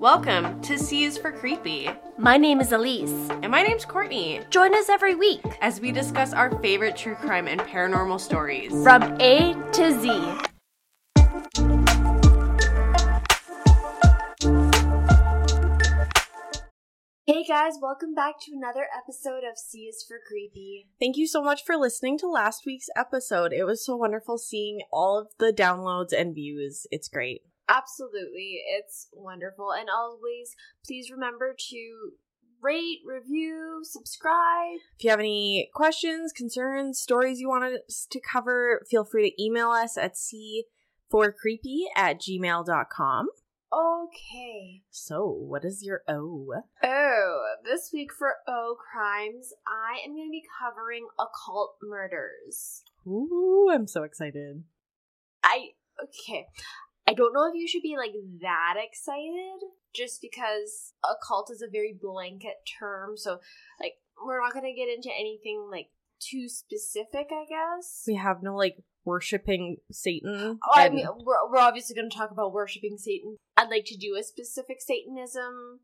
[0.00, 1.90] Welcome to C is for Creepy.
[2.16, 3.38] My name is Elyse.
[3.42, 4.48] And my name's Kourtney.
[4.48, 9.02] Join us every week as we discuss our favorite true crime and paranormal stories from
[9.20, 10.08] A to Z.
[17.26, 20.88] Hey guys, welcome back to another episode of C is for Creepy.
[20.98, 23.52] Thank you so much for listening to last week's episode.
[23.52, 26.86] It was so wonderful seeing all of the downloads and views.
[26.90, 27.42] It's great.
[27.70, 28.62] Absolutely.
[28.78, 29.72] It's wonderful.
[29.72, 32.12] And always, please remember to
[32.62, 34.78] rate, review, subscribe.
[34.98, 39.42] If you have any questions, concerns, stories you want us to cover, feel free to
[39.42, 43.28] email us at c4creepy at gmail.com.
[43.72, 44.82] Okay.
[44.90, 46.52] So, what is your O?
[46.82, 52.82] Oh, this week for O crimes, I am going to be covering occult murders.
[53.06, 54.64] Ooh, I'm so excited.
[55.44, 55.68] I
[56.02, 56.46] okay.
[57.10, 61.68] I don't know if you should be like that excited just because occult is a
[61.68, 63.16] very blanket term.
[63.16, 63.40] So,
[63.80, 65.88] like, we're not going to get into anything like
[66.20, 68.04] too specific, I guess.
[68.06, 70.60] We have no like worshiping Satan.
[70.62, 73.38] Oh, I mean, we're, we're obviously going to talk about worshiping Satan.
[73.56, 75.80] I'd like to do a specific Satanism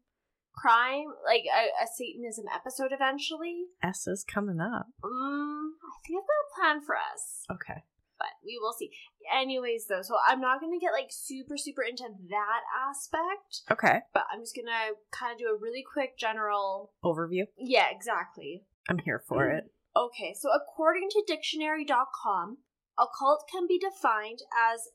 [0.54, 3.64] crime, like a, a Satanism episode eventually.
[3.82, 4.86] S is coming up.
[5.02, 7.42] Um, I think I've got a plan for us.
[7.50, 7.82] Okay
[8.18, 8.90] but we will see.
[9.34, 13.62] Anyways, though, so I'm not gonna get like super super into that aspect.
[13.70, 14.00] Okay.
[14.12, 17.44] But I'm just gonna kind of do a really quick general overview.
[17.58, 18.64] Yeah, exactly.
[18.88, 19.64] I'm here for it.
[19.64, 20.06] Mm-hmm.
[20.06, 22.58] Okay, so according to dictionary.com,
[22.98, 24.90] occult can be defined as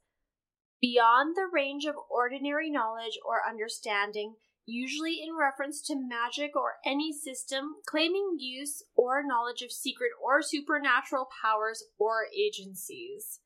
[0.79, 4.35] beyond the range of ordinary knowledge or understanding
[4.71, 10.41] usually in reference to magic or any system claiming use or knowledge of secret or
[10.41, 13.39] supernatural powers or agencies.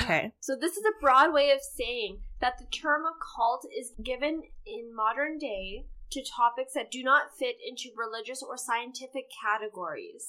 [0.00, 0.32] Okay.
[0.40, 4.94] So, this is a broad way of saying that the term occult is given in
[4.94, 10.26] modern day to topics that do not fit into religious or scientific categories.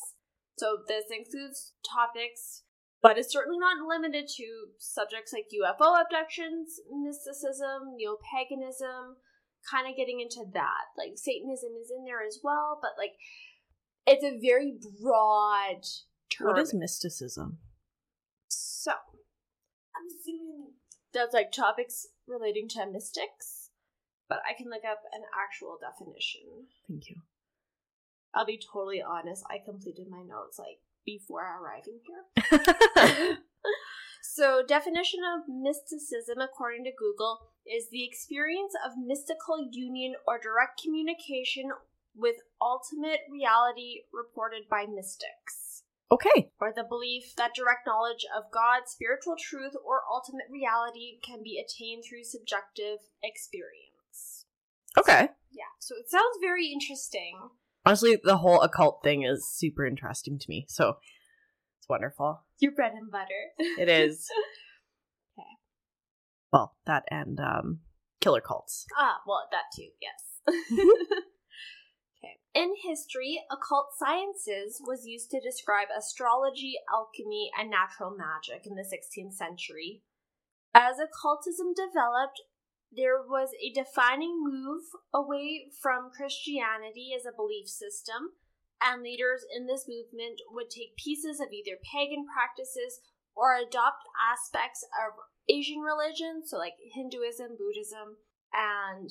[0.57, 2.63] So, this includes topics,
[3.01, 4.45] but is certainly not limited to
[4.77, 9.17] subjects like UFO abductions, mysticism, neo paganism,
[9.69, 10.93] kind of getting into that.
[10.97, 13.13] Like Satanism is in there as well, but like
[14.05, 15.83] it's a very broad
[16.29, 16.47] term.
[16.47, 17.59] What is mysticism?
[18.49, 20.73] So, I'm assuming
[21.13, 23.69] that's like topics relating to mystics,
[24.27, 26.67] but I can look up an actual definition.
[26.87, 27.17] Thank you.
[28.33, 33.37] I'll be totally honest, I completed my notes like before arriving here.
[34.35, 40.81] So, definition of mysticism, according to Google, is the experience of mystical union or direct
[40.81, 41.71] communication
[42.15, 45.83] with ultimate reality reported by mystics.
[46.11, 46.51] Okay.
[46.59, 51.57] Or the belief that direct knowledge of God, spiritual truth, or ultimate reality can be
[51.57, 54.45] attained through subjective experience.
[54.97, 55.29] Okay.
[55.51, 57.49] Yeah, so it sounds very interesting.
[57.85, 60.65] Honestly, the whole occult thing is super interesting to me.
[60.69, 60.97] So
[61.79, 62.43] it's wonderful.
[62.59, 63.51] Your bread and butter.
[63.79, 64.29] It is.
[66.53, 67.79] Well, that and um,
[68.21, 68.85] killer cults.
[68.95, 70.39] Ah, well, that too, yes.
[70.47, 72.37] okay.
[72.53, 78.85] In history, occult sciences was used to describe astrology, alchemy, and natural magic in the
[78.85, 80.03] 16th century.
[80.75, 82.41] As occultism developed,
[82.95, 88.37] there was a defining move away from Christianity as a belief system
[88.77, 92.99] and leaders in this movement would take pieces of either pagan practices
[93.35, 95.17] or adopt aspects of
[95.49, 98.17] Asian religion, so like Hinduism, Buddhism,
[98.53, 99.09] and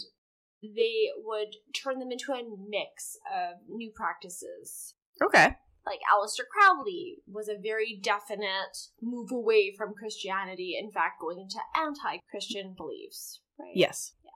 [0.62, 4.94] they would turn them into a mix of new practices.
[5.22, 5.56] Okay.
[5.84, 11.58] Like Aleister Crowley was a very definite move away from Christianity, in fact, going into
[11.76, 13.40] anti Christian beliefs.
[13.58, 13.72] Right?
[13.74, 14.12] Yes.
[14.24, 14.30] Yeah.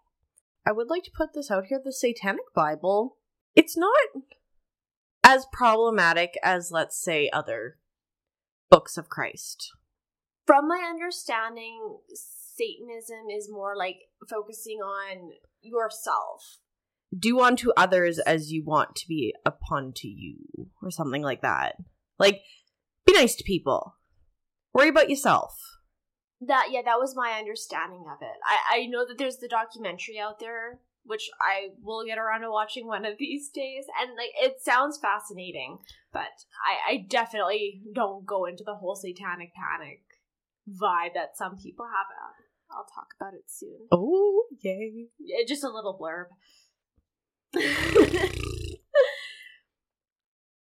[0.69, 3.19] I would like to put this out here the Satanic Bible.
[3.55, 3.95] It's not
[5.23, 7.79] as problematic as, let's say, other
[8.69, 9.73] books of Christ.
[10.47, 13.97] From my understanding, Satanism is more like
[14.31, 16.59] focusing on yourself.
[17.17, 21.77] Do unto others as you want to be upon to you, or something like that.
[22.19, 22.43] Like,
[23.05, 23.97] be nice to people.
[24.73, 25.55] Worry about yourself.
[26.41, 28.37] That yeah, that was my understanding of it.
[28.45, 32.51] I I know that there's the documentary out there which I will get around to
[32.51, 33.85] watching one of these days.
[34.01, 35.79] And like it sounds fascinating,
[36.13, 40.03] but I, I definitely don't go into the whole satanic panic
[40.69, 42.07] vibe that some people have.
[42.71, 43.89] I'll talk about it soon.
[43.93, 45.09] Oh, yay.
[45.19, 46.27] Yeah, just a little blurb.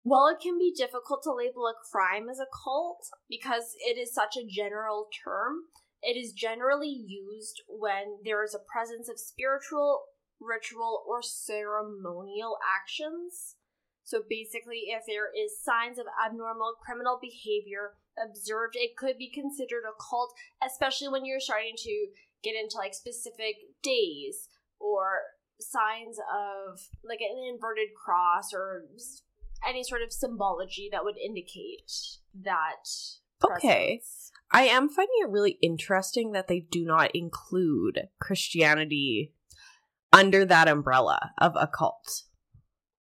[0.03, 4.13] While it can be difficult to label a crime as a cult because it is
[4.13, 5.71] such a general term,
[6.03, 10.03] it is generally used when there is a presence of spiritual
[10.41, 13.57] ritual, or ceremonial actions.
[14.05, 19.85] So basically, if there is signs of abnormal criminal behavior observed, it could be considered
[19.89, 20.35] a cult,
[20.65, 22.07] especially when you're starting to
[22.43, 25.21] get into like specific days or
[25.61, 28.85] signs of like an inverted cross or
[29.67, 31.91] any sort of symbology that would indicate
[32.43, 32.87] that.
[33.43, 33.99] Okay.
[33.99, 34.31] presence.
[34.53, 39.33] I am finding it really interesting that they do not include Christianity
[40.13, 42.23] under that umbrella of a cult.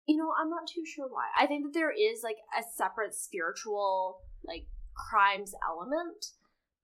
[0.07, 1.27] You know, I'm not too sure why.
[1.39, 4.67] I think that there is like a separate spiritual like
[5.09, 6.33] crimes element,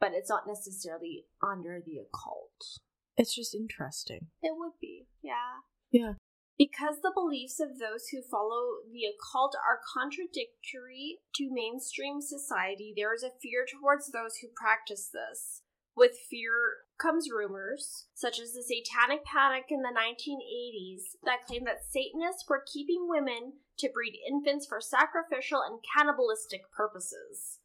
[0.00, 2.80] but it's not necessarily under the occult.
[3.16, 4.28] It's just interesting.
[4.42, 5.62] It would be, yeah.
[5.90, 6.12] Yeah.
[6.56, 13.14] Because the beliefs of those who follow the occult are contradictory to mainstream society, there
[13.14, 15.62] is a fear towards those who practice this.
[15.96, 21.82] With fear comes rumors, such as the Satanic Panic in the 1980s, that claimed that
[21.82, 27.58] Satanists were keeping women to breed infants for sacrificial and cannibalistic purposes.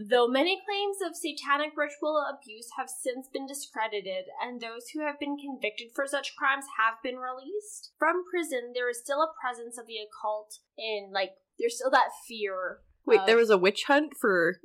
[0.00, 5.20] Though many claims of satanic ritual abuse have since been discredited, and those who have
[5.20, 9.76] been convicted for such crimes have been released from prison, there is still a presence
[9.76, 12.80] of the occult in, like, there's still that fear.
[13.04, 14.60] Wait, of- there was a witch hunt for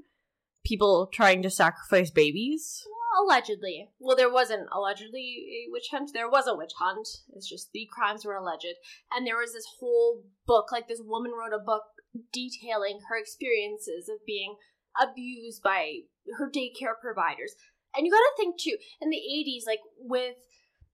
[0.65, 2.83] people trying to sacrifice babies?
[2.85, 3.89] Well, allegedly.
[3.99, 6.11] Well, there wasn't allegedly a witch hunt.
[6.13, 7.07] There was a witch hunt.
[7.33, 8.75] It's just the crimes were alleged.
[9.11, 11.83] And there was this whole book, like this woman wrote a book
[12.31, 14.55] detailing her experiences of being
[15.01, 16.01] abused by
[16.37, 17.55] her daycare providers.
[17.95, 20.35] And you gotta think too, in the 80s, like with,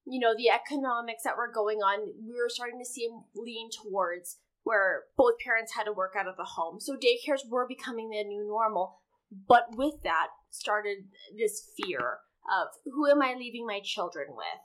[0.05, 3.69] you know, the economics that were going on, we were starting to see them lean
[3.71, 6.79] towards where both parents had to work out of the home.
[6.79, 8.99] So daycares were becoming the new normal.
[9.31, 12.19] But with that started this fear
[12.51, 14.61] of who am I leaving my children with?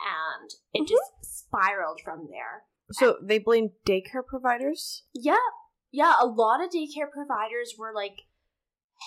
[0.00, 0.88] And it Mhm.
[0.88, 2.66] just spiraled from there.
[2.92, 5.04] So they blamed daycare providers?
[5.12, 5.38] Yeah.
[5.90, 8.26] Yeah, a lot of daycare providers were like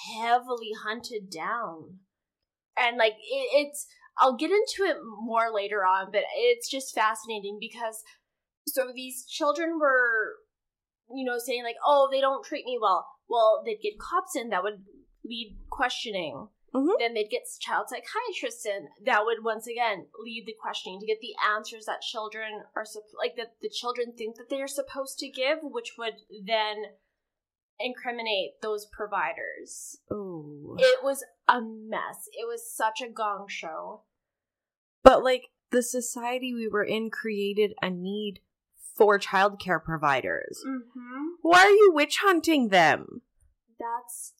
[0.05, 1.99] heavily hunted down.
[2.77, 7.57] And like it, it's I'll get into it more later on, but it's just fascinating
[7.59, 8.03] because
[8.67, 10.35] so these children were
[11.13, 14.49] you know saying like, "Oh, they don't treat me well." Well, they'd get cops in
[14.49, 14.85] that would
[15.25, 16.49] lead questioning.
[16.73, 16.99] Mhm.
[16.99, 21.21] Then they'd get child psychiatrists in that would once again lead the questioning to get
[21.21, 22.85] the answers that children are
[23.17, 26.15] like that the children think that they are supposed to give, which would
[26.45, 26.97] then
[27.79, 29.97] incriminate those providers.
[30.11, 30.75] Oh.
[30.77, 32.27] It was a mess.
[32.33, 34.01] It was such a gong show.
[35.03, 38.39] But like the society we were in created a need
[38.95, 40.61] for childcare providers.
[40.67, 41.25] Mm-hmm.
[41.41, 43.21] Why are you witch hunting them?
[43.79, 44.33] That's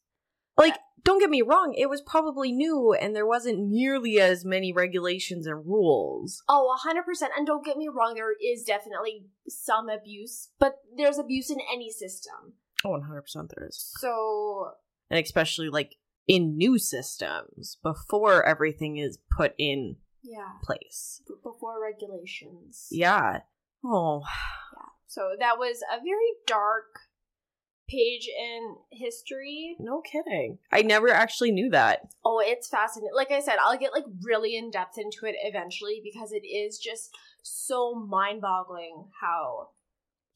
[0.57, 4.74] Like, don't get me wrong, it was probably new and there wasn't nearly as many
[4.74, 6.44] regulations and rules.
[6.50, 7.33] oh, a hundred percent.
[7.38, 11.92] And don't get me wrong, there is definitely some abuse, but there's abuse in any
[11.92, 12.54] system.
[12.88, 13.94] Oh, 100% there is.
[14.00, 14.72] So
[15.10, 15.95] And especially like
[16.28, 21.22] in new systems before everything is put in yeah, place.
[21.28, 22.88] b- before regulations.
[22.92, 23.42] Yeah.
[23.84, 24.22] Oh,
[24.74, 24.89] Yeah.
[25.07, 26.86] So that was a very dark
[27.89, 29.78] page in history.
[29.80, 30.57] no kidding.
[30.74, 32.01] I never actually knew that.
[32.25, 33.16] Oh, it's fascinating.
[33.16, 36.78] Like I said, I'll get like really in depth into it eventually because it is
[36.78, 37.12] just
[37.44, 39.69] so mind-boggling how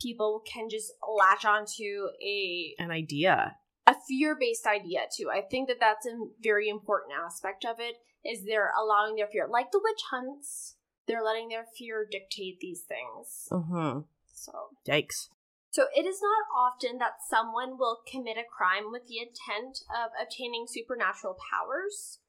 [0.01, 3.57] people can just latch onto a An idea.
[3.87, 5.29] a fear-based idea too.
[5.29, 7.95] I think that that's a very important aspect of it
[8.27, 10.75] is they're allowing their fear like the witch hunts.
[11.07, 13.47] They're letting their fear dictate these things.
[13.51, 14.01] Mm-hmm.
[14.33, 14.51] So
[14.87, 15.29] Yikes.
[15.71, 20.11] so it is not often that someone will commit a crime with the intent of
[20.21, 22.19] obtaining supernatural powers.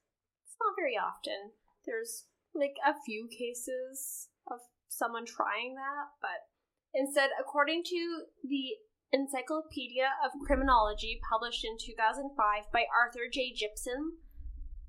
[0.45, 1.51] It's not very often.
[1.85, 6.45] There's like a few cases of someone trying that, but
[6.93, 8.77] instead, according to the
[9.13, 13.53] Encyclopedia of Criminology published in 2005 by Arthur J.
[13.53, 14.17] Gibson,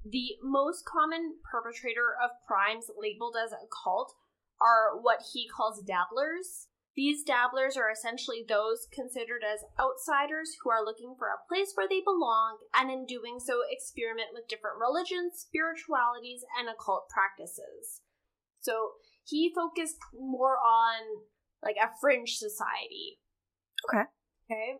[0.04, 4.14] the most common perpetrator of crimes labeled as occult
[4.60, 6.68] are what he calls dabblers.
[6.96, 11.88] These dabblers are essentially those considered as outsiders who are looking for a place where
[11.88, 18.00] they belong and in doing so experiment with different religions, spiritualities, and occult practices.
[18.60, 21.28] So he focused more on
[21.64, 23.18] like a fringe society.
[23.88, 24.04] Okay.
[24.50, 24.74] Okay.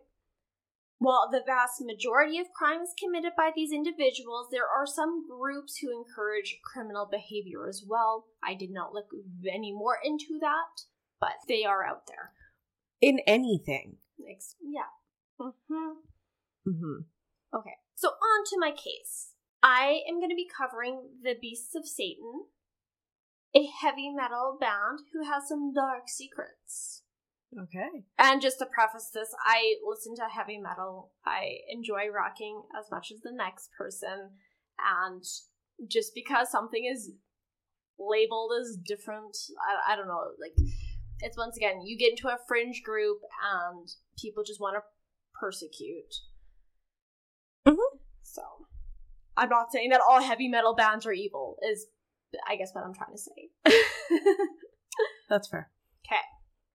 [0.99, 5.91] While the vast majority of crimes committed by these individuals, there are some groups who
[5.91, 8.25] encourage criminal behavior as well.
[8.43, 9.07] I did not look
[9.51, 10.85] any more into that,
[11.19, 12.31] but they are out there.
[13.01, 13.97] In anything.
[14.29, 14.89] Ex- yeah.
[15.39, 15.99] hmm
[16.67, 17.01] Mm-hmm.
[17.55, 19.33] Okay, so on to my case.
[19.61, 22.45] I am going to be covering the Beasts of Satan
[23.55, 27.03] a heavy metal band who has some dark secrets.
[27.57, 28.03] Okay.
[28.19, 31.11] And just to preface this, I listen to heavy metal.
[31.25, 34.31] I enjoy rocking as much as the next person.
[34.77, 35.23] And
[35.89, 37.13] just because something is
[37.97, 39.37] labeled as different,
[39.87, 40.53] I, I don't know, like,
[41.19, 43.87] it's once again, you get into a fringe group and
[44.21, 44.81] people just want to
[45.39, 46.13] persecute.
[47.65, 47.77] Mhm.
[48.21, 48.41] So,
[49.37, 51.87] I'm not saying that all heavy metal bands are evil, is
[52.47, 53.49] I guess what I'm trying to say.
[55.29, 55.69] That's fair.
[56.05, 56.21] Okay.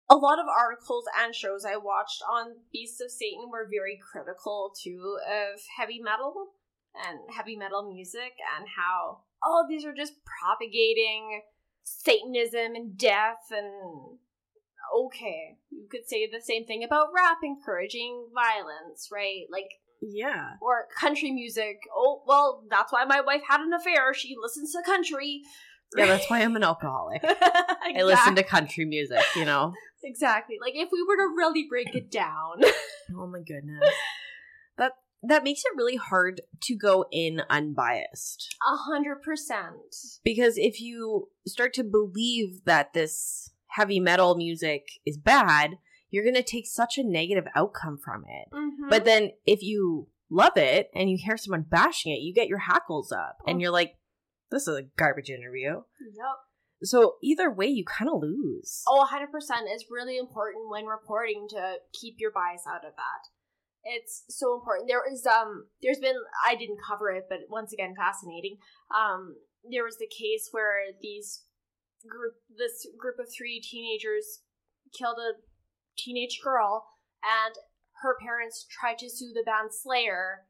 [0.10, 4.74] A lot of articles and shows I watched on Beasts of Satan were very critical
[4.82, 6.54] too of heavy metal
[7.08, 11.42] and heavy metal music and how oh these are just propagating
[11.84, 14.18] Satanism and death and
[14.96, 19.70] okay you could say the same thing about rap encouraging violence right like
[20.02, 20.52] Yeah.
[20.62, 24.82] or country music oh well that's why my wife had an affair she listens to
[24.86, 25.42] country
[25.96, 27.22] Yeah, that's why I'm an alcoholic.
[27.26, 29.74] I listen to country music, you know.
[30.04, 32.62] exactly like if we were to really break it down
[33.18, 33.90] Oh my goodness.
[34.78, 38.56] That that makes it really hard to go in unbiased.
[38.66, 39.74] A hundred percent.
[40.24, 45.78] Because if you start to believe that this heavy metal music is bad,
[46.10, 48.54] you're going to take such a negative outcome from it.
[48.54, 48.90] Mm-hmm.
[48.90, 52.60] But then if you love it and you hear someone bashing it, you get your
[52.60, 53.46] hackles up Oh.
[53.52, 53.94] and you're like,
[54.52, 55.82] this is a garbage interview.
[56.02, 56.36] yep.
[56.82, 58.84] So either way, you kind of lose.
[58.88, 59.28] Oh, 100%
[59.76, 63.22] is really important when reporting to keep your bias out of that.
[63.84, 64.88] It's so important.
[64.90, 68.58] There is um there's been I didn't cover it, but once again fascinating.
[68.96, 69.36] Um
[69.70, 71.44] there was the case where these
[72.08, 74.42] group this group of 3 teenagers
[74.98, 75.40] killed a
[76.04, 76.86] teenage girl
[77.24, 77.56] and
[78.02, 80.46] her parents tried to sue the band Slayer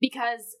[0.00, 0.56] because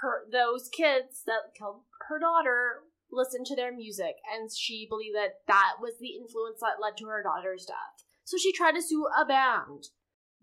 [0.00, 5.40] her those kids that killed her daughter listened to their music and she believed that
[5.46, 8.04] that was the influence that led to her daughter's death.
[8.24, 9.84] So she tried to sue a band.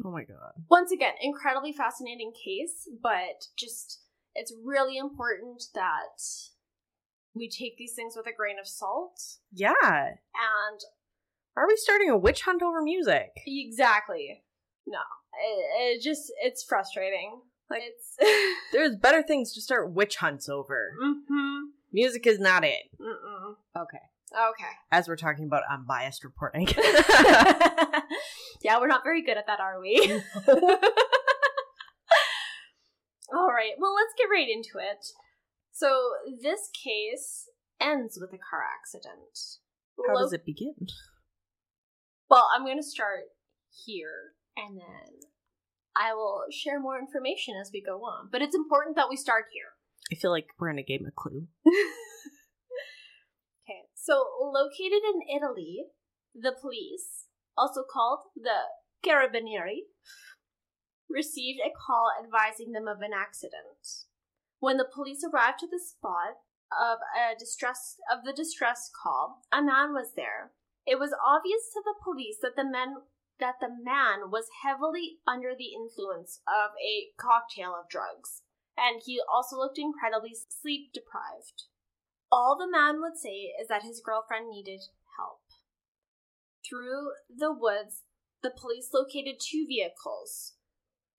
[0.03, 0.53] Oh my god.
[0.69, 4.01] Once again, incredibly fascinating case, but just
[4.36, 6.19] it's really important that
[7.36, 9.19] we take these things with a grain of salt.
[9.51, 9.74] Yeah.
[9.81, 10.79] And
[11.55, 13.31] Are we starting a witch hunt over music?
[13.45, 14.43] exactly,
[14.88, 15.00] no,
[15.79, 17.41] it, it just it's frustrating.
[17.69, 18.17] Like- it's
[18.74, 20.91] There's better things to start witch hunts over.
[21.03, 21.60] mm-hmm.
[21.91, 22.83] Music is not it.
[23.00, 23.55] Mm-mm.
[23.77, 24.00] Okay.
[24.33, 24.72] Okay.
[24.91, 26.67] As we're talking about unbiased reporting.
[28.63, 30.22] yeah, we're not very good at that, are we?
[33.31, 35.05] All right, well, let's get right into it.
[35.72, 37.48] So, this case
[37.79, 39.38] ends with a car accident.
[40.07, 40.75] How Lo- does it begin?
[42.34, 43.30] Well, I'm going to start
[43.70, 45.30] here, and then
[45.96, 48.30] I will share more information as we go on.
[48.32, 49.78] But it's important that we start here.
[50.12, 51.46] I feel like we're in a game of Clue.
[53.63, 55.86] Okay, so located in Italy,
[56.36, 58.68] the police, also called the
[59.08, 59.88] Carabinieri,
[61.10, 64.10] received a call advising them of an accident.
[64.60, 69.62] When the police arrived to the spot of a distress of the distress call, a
[69.63, 70.52] man was there.
[70.86, 73.08] It was obvious to the police that the man
[73.40, 78.44] that the man was heavily under the influence of a cocktail of drugs,
[78.78, 81.68] and he also looked incredibly sleep deprived.
[82.32, 84.82] All the man would say is that his girlfriend needed
[85.18, 85.42] help.
[86.68, 88.04] Through the woods,
[88.42, 90.54] the police located two vehicles.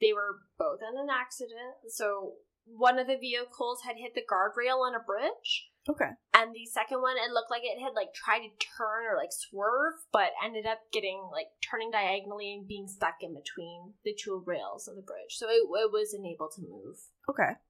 [0.00, 4.86] They were both in an accident, so one of the vehicles had hit the guardrail
[4.86, 6.08] on a bridge, Okay.
[6.32, 9.32] and the second one it looked like it had like tried to turn or like
[9.32, 14.42] swerve, but ended up getting like turning diagonally and being stuck in between the two
[14.46, 15.36] rails of the bridge.
[15.36, 16.96] So it, it was unable to move.
[17.28, 17.60] Okay.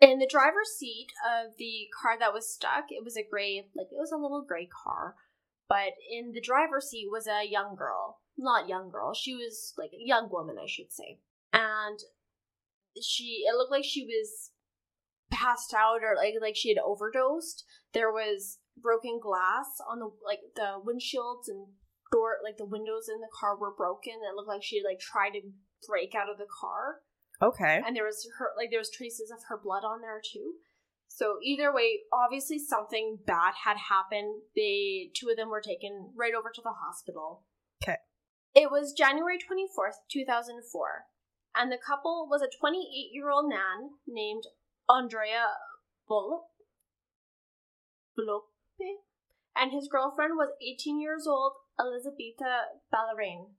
[0.00, 3.88] In the driver's seat of the car that was stuck, it was a gray, like
[3.92, 5.14] it was a little gray car.
[5.68, 8.20] But in the driver's seat was a young girl.
[8.38, 11.20] Not young girl, she was like a young woman, I should say.
[11.52, 11.98] And
[13.00, 14.52] she, it looked like she was
[15.40, 17.64] passed out or like like she had overdosed.
[17.92, 21.68] There was broken glass on the like the windshields and
[22.12, 24.14] door, like the windows in the car were broken.
[24.14, 25.42] It looked like she had like tried to
[25.88, 27.00] break out of the car
[27.42, 27.80] Okay.
[27.86, 30.54] and there was her like there was traces of her blood on there too.
[31.08, 34.42] So either way, obviously something bad had happened.
[34.54, 37.44] They two of them were taken right over to the hospital.
[37.82, 37.96] Okay.
[38.54, 41.06] It was January twenty fourth, two thousand four,
[41.56, 44.44] and the couple was a twenty eight year old man named
[44.90, 45.46] Andrea
[46.08, 46.48] Bull
[48.18, 48.50] Blope,
[49.54, 53.54] and his girlfriend was eighteen years old, Elisabetta Ballerine.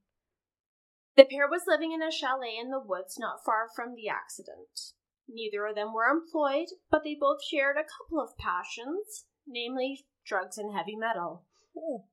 [1.15, 4.91] The pair was living in a chalet in the woods not far from the accident.
[5.29, 10.57] Neither of them were employed, but they both shared a couple of passions, namely drugs,
[10.57, 11.45] and heavy metal.
[11.77, 12.07] Oh.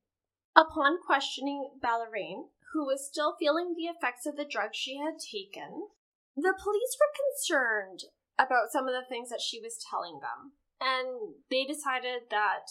[0.54, 5.88] Upon questioning Ballerine, who was still feeling the effects of the drugs she had taken,
[6.36, 8.04] the police were concerned
[8.38, 10.54] about some of the things that she was telling them.
[10.80, 12.70] And they decided that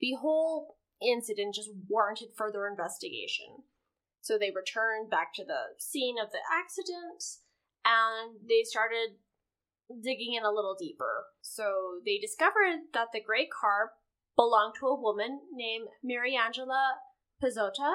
[0.00, 3.64] the whole incident just warranted further investigation.
[4.20, 7.22] So they returned back to the scene of the accident
[7.84, 9.22] and they started
[9.88, 11.26] digging in a little deeper.
[11.40, 13.92] So they discovered that the gray car
[14.36, 17.00] belonged to a woman named Mariangela
[17.42, 17.94] Pizzotta,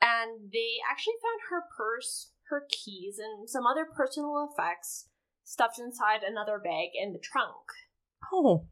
[0.00, 5.08] and they actually found her purse, her keys, and some other personal effects
[5.44, 7.66] stuffed inside another bag in the trunk.
[8.32, 8.66] Oh,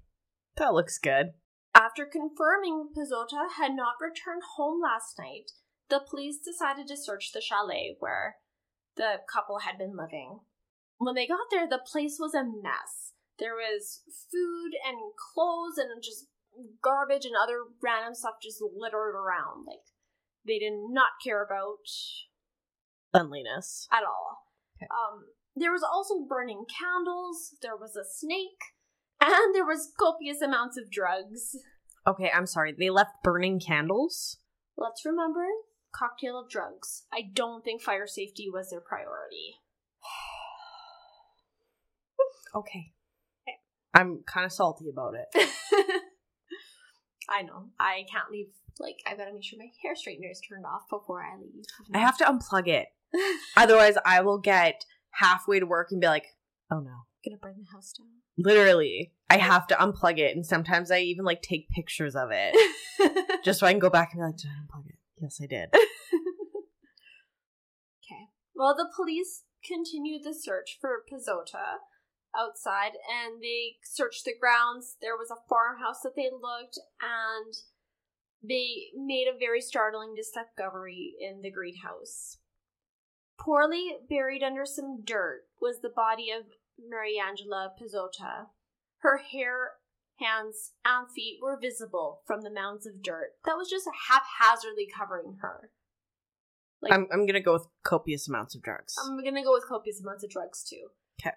[0.57, 1.33] that looks good.
[1.75, 5.53] After confirming Pizzotta had not returned home last night,
[5.89, 8.37] the police decided to search the chalet where
[8.97, 10.41] the couple had been living.
[10.99, 13.13] When they got there, the place was a mess.
[13.39, 16.27] There was food and clothes and just
[16.83, 19.65] garbage and other random stuff just littered around.
[19.67, 19.87] Like,
[20.47, 21.87] they did not care about
[23.15, 23.89] Cleanliness.
[23.93, 24.45] at all.
[24.77, 24.89] Okay.
[24.91, 25.25] Um,
[25.61, 28.61] there was also burning candles, there was a snake,
[29.21, 31.57] and there was copious amounts of drugs.
[32.07, 32.75] Okay, I'm sorry.
[32.77, 34.39] They left burning candles?
[34.77, 35.45] Let's remember
[35.93, 37.05] cocktail of drugs.
[37.13, 39.57] I don't think fire safety was their priority.
[42.53, 42.91] Okay.
[43.95, 45.29] I'm kind of salty about it.
[47.29, 47.67] I know.
[47.79, 48.49] I can't leave.
[48.81, 51.65] Like, I've got to make sure my hair straightener is turned off before I leave.
[51.95, 52.89] I have to unplug it.
[53.57, 56.27] Otherwise, I will get halfway to work and be like,
[56.71, 57.05] oh no.
[57.25, 58.09] gonna burn the house down.
[58.39, 60.35] Literally, I have to unplug it.
[60.35, 62.55] And sometimes I even like take pictures of it
[63.45, 64.97] just so I can go back and be like, did I unplug it?
[65.21, 65.69] Yes, I did.
[65.75, 65.85] okay.
[68.55, 71.81] Well, the police continued the search for Pizzotta
[72.37, 74.97] outside and they searched the grounds.
[75.01, 77.55] There was a farmhouse that they looked and
[78.43, 82.39] they made a very startling discovery in the greenhouse.
[83.41, 86.45] Poorly buried under some dirt was the body of
[86.79, 88.49] Mariangela Pizzotta.
[88.99, 89.73] Her hair,
[90.19, 95.39] hands, and feet were visible from the mounds of dirt that was just haphazardly covering
[95.41, 95.71] her.
[96.83, 98.95] Like- I'm, I'm going to go with copious amounts of drugs.
[99.03, 100.89] I'm gonna go with copious amounts of drugs too.
[101.21, 101.35] Okay.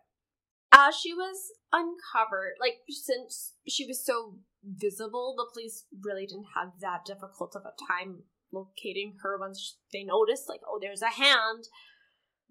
[0.73, 6.71] As she was uncovered, like since she was so visible, the police really didn't have
[6.81, 11.67] that difficult of a time locating her once they noticed, like, oh, there's a hand.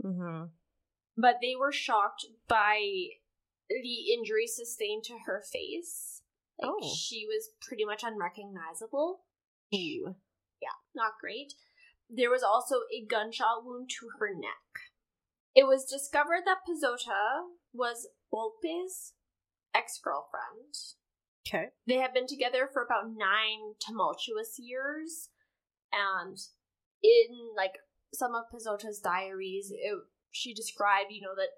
[0.02, 0.44] Mm-hmm.
[1.16, 2.81] But they were shocked by
[3.68, 6.22] the injury sustained to her face.
[6.61, 6.94] Like Oh.
[6.94, 9.24] she was pretty much unrecognizable.
[9.70, 10.14] Ew.
[10.61, 11.55] Yeah, not great.
[12.09, 14.92] There was also a gunshot wound to her neck.
[15.55, 19.14] It was discovered that Pizzotta was Volpe's
[19.74, 20.74] ex girlfriend.
[21.46, 21.70] Okay.
[21.87, 25.31] They had been together for about nine tumultuous years,
[25.92, 26.38] and
[27.02, 27.78] in like
[28.12, 29.98] some of Pizzotta's diaries, it,
[30.31, 31.51] she described, you know, that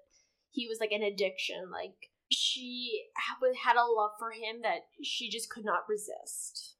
[0.49, 1.71] he was like an addiction.
[1.71, 6.75] Like she ha- had a love for him that she just could not resist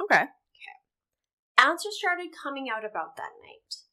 [0.00, 0.22] Okay.
[0.24, 0.78] Okay.
[1.58, 3.84] Answers started coming out about that night.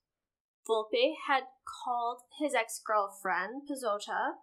[0.68, 4.40] Volpe had called his ex girlfriend, Pizzotta,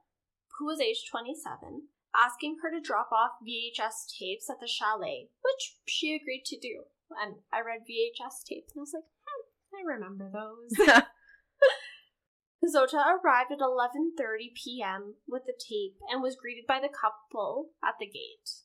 [0.58, 5.76] who was age 27, asking her to drop off VHS tapes at the chalet, which
[5.86, 6.84] she agreed to do.
[7.10, 9.08] And I read VHS tapes and I was like,
[9.86, 10.88] remember those.
[12.64, 15.14] Pizzotta arrived at 11:30 p.m.
[15.28, 18.64] with the tape and was greeted by the couple at the gate.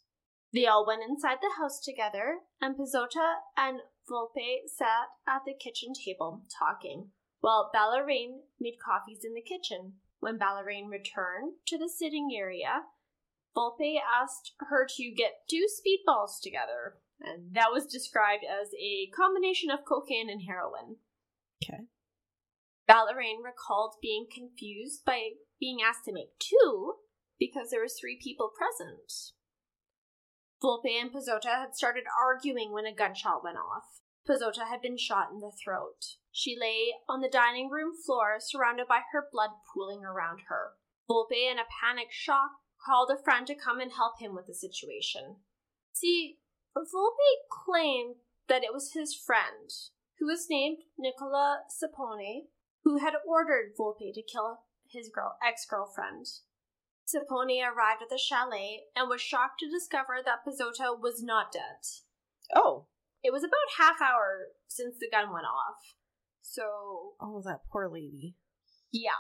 [0.54, 5.94] They all went inside the house together, and Pizzotta and Volpe sat at the kitchen
[5.94, 10.00] table talking, while Ballerine made coffees in the kitchen.
[10.20, 12.84] When Ballerine returned to the sitting area,
[13.56, 19.70] Volpe asked her to get two speedballs together, and that was described as a combination
[19.70, 20.98] of cocaine and heroin.
[21.70, 21.84] Okay.
[22.88, 25.30] Ballerine recalled being confused by
[25.60, 26.96] being asked to make two
[27.38, 29.36] because there was three people present.
[30.62, 34.02] Volpe and Pizzotta had started arguing when a gunshot went off.
[34.28, 36.18] Pizzotta had been shot in the throat.
[36.32, 40.72] She lay on the dining room floor, surrounded by her blood pooling around her.
[41.10, 42.52] Volpe, in a panic shock,
[42.86, 45.38] called a friend to come and help him with the situation.
[45.94, 46.40] See,
[46.76, 48.16] Volpe claimed
[48.48, 49.70] that it was his friend,
[50.20, 52.48] who was named Nicola Sapone,
[52.84, 56.26] who had ordered Volpe to kill his girl ex-girlfriend.
[57.08, 61.82] Sapone arrived at the chalet and was shocked to discover that Pizzotta was not dead.
[62.56, 62.88] Oh.
[63.24, 65.96] It was about half hour since the gun went off.
[66.42, 68.36] So, Oh, that poor lady.
[68.92, 69.12] yeah.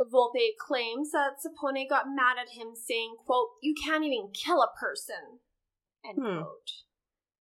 [0.00, 4.72] Volpe claims that Sapone got mad at him saying, quote, you can't even kill a
[4.78, 5.38] person,
[6.04, 6.42] end Hmm.
[6.42, 6.70] quote.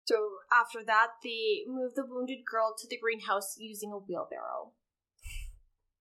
[0.08, 0.16] So
[0.52, 4.72] after that, they moved the wounded girl to the greenhouse using a wheelbarrow.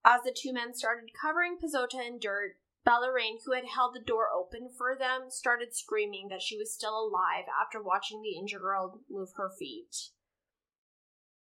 [0.04, 4.28] As the two men started covering Pizzotta in dirt, Ballerine, who had held the door
[4.30, 9.00] open for them, started screaming that she was still alive after watching the injured girl
[9.10, 10.12] move her feet.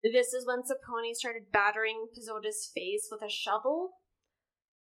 [0.03, 3.93] This is when Sapone started battering Pizzotta's face with a shovel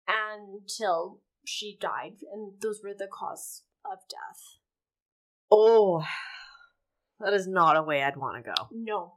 [0.09, 4.41] until she died, and those were the cause of death.
[5.51, 6.05] Oh,
[7.21, 8.69] that is not a way I'd want to go.
[8.73, 9.15] No,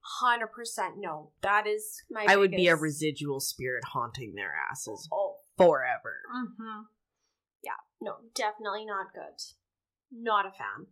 [0.00, 1.30] hundred percent no.
[1.42, 2.26] That is my.
[2.28, 6.20] I would be a biggest- residual spirit haunting their asses Oh, forever.
[6.34, 6.82] Mm-hmm.
[7.62, 9.40] Yeah, no, definitely not good.
[10.12, 10.86] Not a fan.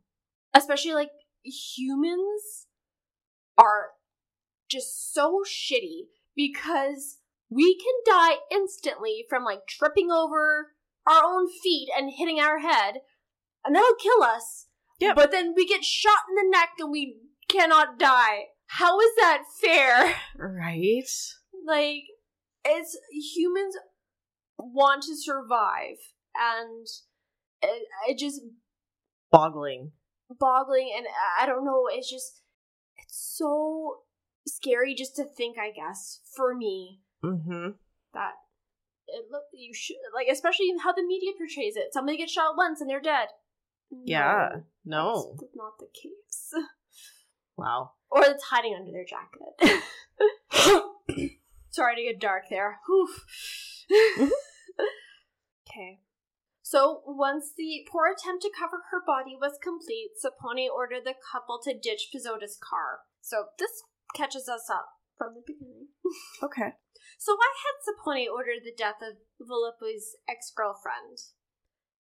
[0.52, 1.10] Especially like
[1.44, 2.66] humans
[3.58, 3.90] are
[4.68, 7.18] just so shitty because
[7.50, 10.72] we can die instantly from like tripping over
[11.06, 12.94] our own feet and hitting our head,
[13.64, 14.66] and that'll kill us.
[15.00, 15.16] Yep.
[15.16, 17.16] But then we get shot in the neck and we
[17.48, 18.44] cannot die.
[18.66, 20.14] How is that fair?
[20.38, 21.04] Right?
[21.66, 22.02] like
[22.64, 23.74] it's humans
[24.58, 25.96] want to survive
[26.36, 26.86] and
[27.62, 28.40] it, it just
[29.30, 29.92] Boggling.
[30.38, 31.06] boggling and
[31.40, 32.42] i don't know it's just
[32.98, 34.00] it's so
[34.46, 37.70] scary just to think i guess for me Mm-hmm.
[38.12, 38.32] that
[39.06, 42.80] it look you should like especially how the media portrays it somebody gets shot once
[42.82, 43.28] and they're dead
[44.04, 44.48] Yeah.
[44.84, 46.52] No, that's not the case
[47.56, 47.92] Wow.
[48.10, 49.82] or it's hiding under their jacket
[51.70, 52.78] Sorry to get dark there.
[52.88, 54.28] Mm-hmm.
[55.66, 55.98] Okay.
[56.62, 61.58] So once the poor attempt to cover her body was complete, Sapone ordered the couple
[61.64, 63.00] to ditch Pizzotta's car.
[63.20, 63.82] So this
[64.14, 64.86] catches us up
[65.18, 65.88] from the beginning.
[66.42, 66.78] Okay.
[67.18, 71.18] So why had Sapone ordered the death of Volpe's ex-girlfriend?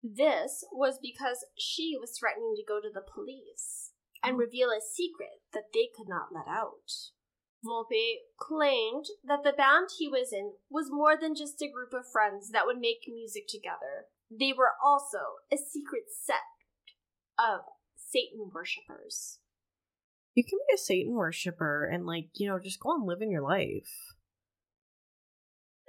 [0.04, 3.92] This was because she was threatening to go to the police
[4.24, 4.38] and oh.
[4.38, 7.14] reveal a secret that they could not let out.
[7.66, 12.10] Volpe claimed that the band he was in was more than just a group of
[12.12, 14.08] friends that would make music together.
[14.30, 16.96] They were also a secret sect
[17.40, 17.62] of
[17.96, 19.40] Satan worshippers.
[20.36, 23.42] You can be a Satan worshiper and like, you know, just go on living your
[23.42, 23.90] life.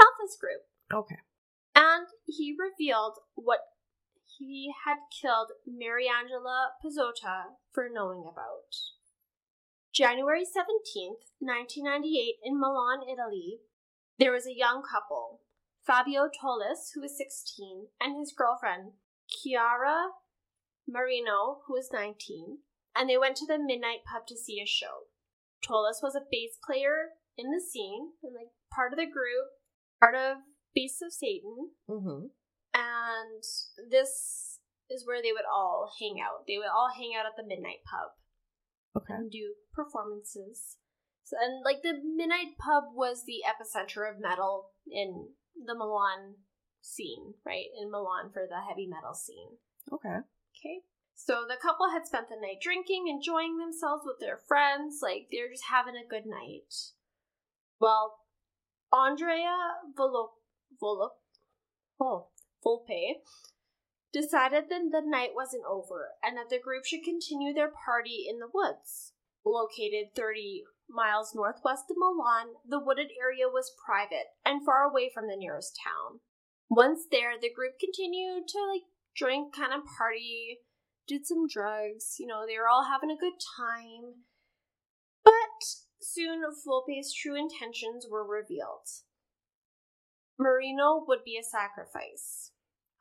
[0.01, 0.63] Not this group.
[0.93, 1.21] Okay.
[1.75, 3.61] and he revealed what
[4.39, 8.75] he had killed Mariangela Pizzotta for knowing about.
[9.93, 13.59] January 17th, 1998, in Milan, Italy,
[14.19, 15.41] there was a young couple,
[15.85, 18.93] Fabio Tollis, who was 16, and his girlfriend,
[19.29, 20.11] Chiara
[20.87, 22.59] Marino, who was 19,
[22.95, 25.11] and they went to the Midnight Pub to see a show.
[25.65, 29.51] Tollis was a bass player in the scene, and like part of the group,
[30.01, 30.39] part of
[30.75, 32.27] Beasts of Satan, Mm-hmm.
[32.75, 33.43] And
[33.91, 34.59] this
[34.91, 36.47] is where they would all hang out.
[36.47, 38.17] They would all hang out at the Midnight Pub
[38.97, 39.15] Okay.
[39.15, 40.77] and do performances.
[41.25, 46.37] So, and like the Midnight Pub was the epicenter of metal in the Milan
[46.81, 47.67] scene, right?
[47.81, 49.59] In Milan for the heavy metal scene.
[49.93, 50.25] Okay.
[50.57, 50.81] Okay.
[51.15, 55.51] So the couple had spent the night drinking, enjoying themselves with their friends, like they're
[55.51, 56.73] just having a good night.
[57.81, 58.21] Well,
[58.93, 60.31] Andrea Volo
[60.81, 61.11] Volo
[62.01, 62.29] oh,
[62.65, 63.21] Volpe
[64.13, 68.39] decided that the night wasn't over and that the group should continue their party in
[68.39, 69.13] the woods.
[69.45, 75.29] Located 30 miles northwest of Milan, the wooded area was private and far away from
[75.29, 76.21] the nearest town.
[76.71, 78.83] Once there, the group continued to like
[79.17, 80.59] drink, kind of party,
[81.07, 82.17] did some drugs.
[82.19, 84.25] You know, they were all having a good time.
[85.25, 85.33] But
[86.01, 88.89] soon, Volpe's true intentions were revealed.
[90.39, 92.53] Marino would be a sacrifice.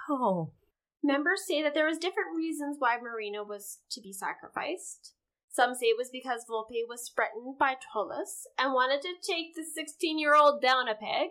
[0.10, 0.52] Oh.
[1.04, 5.14] Members say that there was different reasons why Marino was to be sacrificed.
[5.50, 9.64] Some say it was because Volpe was threatened by Tollis and wanted to take the
[9.64, 11.30] 16 year old down a peg,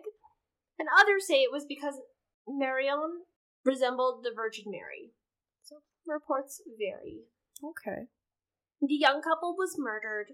[0.79, 2.01] and others say it was because
[2.49, 2.97] Marino
[3.65, 5.13] resembled the Virgin Mary.
[5.63, 7.25] So reports vary.
[7.63, 8.07] Okay.
[8.81, 10.33] The young couple was murdered.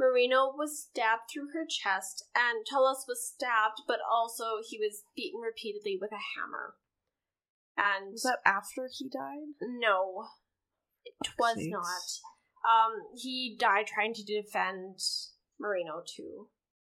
[0.00, 5.40] Marino was stabbed through her chest, and Tollis was stabbed, but also he was beaten
[5.40, 6.74] repeatedly with a hammer.
[7.76, 9.52] And Was that after he died?
[9.60, 10.28] no,
[11.04, 11.68] it was Sakes.
[11.70, 12.08] not.
[12.64, 14.98] Um, he died trying to defend
[15.58, 16.48] Marino too.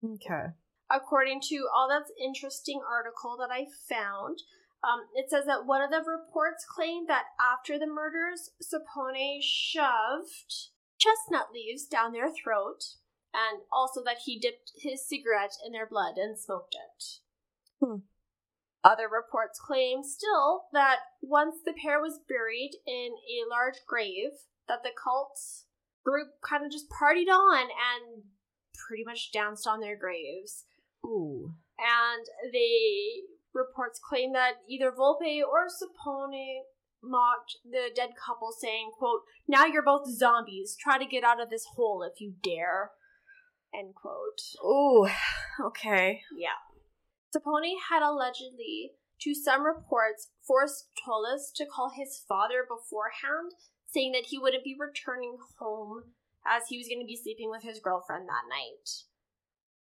[0.04, 0.54] Okay.
[0.90, 4.38] According to all that's interesting article that I found,
[4.84, 10.70] um, it says that one of the reports claimed that after the murders, Sapone shoved
[11.06, 12.82] chestnut leaves down their throat,
[13.32, 17.04] and also that he dipped his cigarette in their blood and smoked it.
[17.80, 17.98] Hmm.
[18.82, 24.30] Other reports claim still that once the pair was buried in a large grave,
[24.68, 25.38] that the cult
[26.04, 28.22] group kind of just partied on and
[28.74, 30.64] pretty much danced on their graves.
[31.04, 31.52] Ooh.
[31.78, 36.60] And they reports claim that either Volpe or Sapone
[37.08, 40.76] mocked the dead couple, saying, quote, Now you're both zombies.
[40.78, 42.90] Try to get out of this hole if you dare.
[43.74, 44.40] End quote.
[44.64, 45.08] Ooh.
[45.64, 46.22] Okay.
[46.36, 46.60] Yeah.
[47.34, 48.92] Sapone had allegedly,
[49.22, 53.52] to some reports, forced Tollis to call his father beforehand,
[53.86, 56.12] saying that he wouldn't be returning home
[56.46, 58.88] as he was going to be sleeping with his girlfriend that night.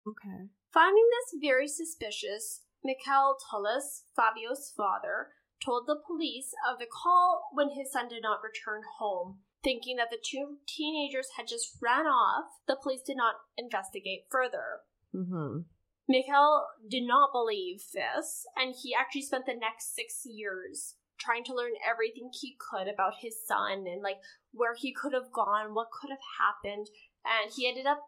[0.06, 0.48] Okay.
[0.72, 5.28] Finding this very suspicious, Michele Tollis, Fabio's father,
[5.64, 9.40] told the police of the call when his son did not return home.
[9.62, 14.80] Thinking that the two teenagers had just ran off, the police did not investigate further.
[15.14, 15.60] Mm-hmm.
[16.08, 21.54] Michele did not believe this, and he actually spent the next six years trying to
[21.54, 24.18] learn everything he could about his son and like
[24.50, 26.88] where he could have gone, what could have happened,
[27.24, 28.02] and he ended up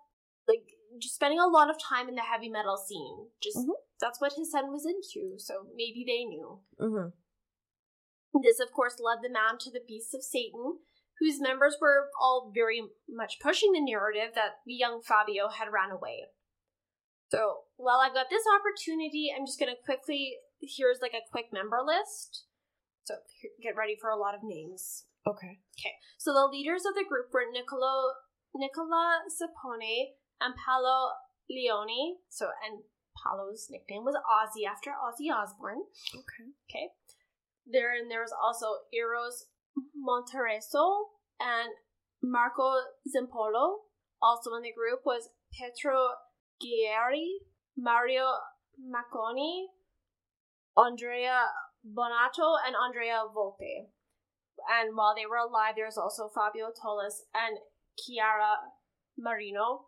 [0.48, 0.64] like
[1.00, 3.28] just spending a lot of time in the heavy metal scene.
[3.40, 3.74] Just Mhm.
[4.00, 6.60] that's what his son was into, so maybe they knew.
[6.80, 7.08] Mm-hmm.
[8.42, 10.78] This, of course, led the man to the Beasts of Satan,
[11.20, 15.90] whose members were all very much pushing the narrative that the young Fabio had ran
[15.90, 16.26] away.
[17.30, 21.52] So, while I've got this opportunity, I'm just going to quickly, here's like a quick
[21.52, 22.44] member list.
[23.04, 25.06] So, here- get ready for a lot of names.
[25.26, 25.60] Okay.
[25.78, 25.94] Okay.
[26.18, 28.14] So, the leaders of the group were Niccolo,
[28.54, 31.10] Nicola Sapone and Paolo
[31.50, 32.18] Leoni.
[32.28, 32.82] So, and
[33.22, 35.82] Paolo's nickname was Ozzy after Ozzy Osbourne.
[36.14, 36.50] Okay.
[36.68, 36.86] Okay.
[37.66, 39.46] There and there was also Eros
[39.78, 40.04] mm-hmm.
[40.04, 41.70] Monterosso and
[42.22, 43.88] Marco Zampollo.
[44.22, 46.08] Also in the group was Pietro
[46.62, 47.44] Gieri,
[47.76, 48.24] Mario
[48.80, 49.66] Macconi,
[50.76, 51.46] Andrea
[51.84, 53.90] Bonato, and Andrea Volpe.
[54.70, 57.58] And while they were alive, there was also Fabio Tollis and
[57.98, 58.72] Chiara
[59.18, 59.86] Marino.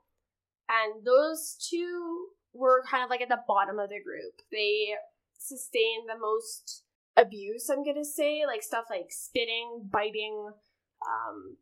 [0.68, 4.42] And those two were kind of like at the bottom of the group.
[4.50, 4.94] They
[5.38, 6.82] sustained the most
[7.16, 10.50] abuse, I'm gonna say, like stuff like spitting, biting.
[11.06, 11.56] Um,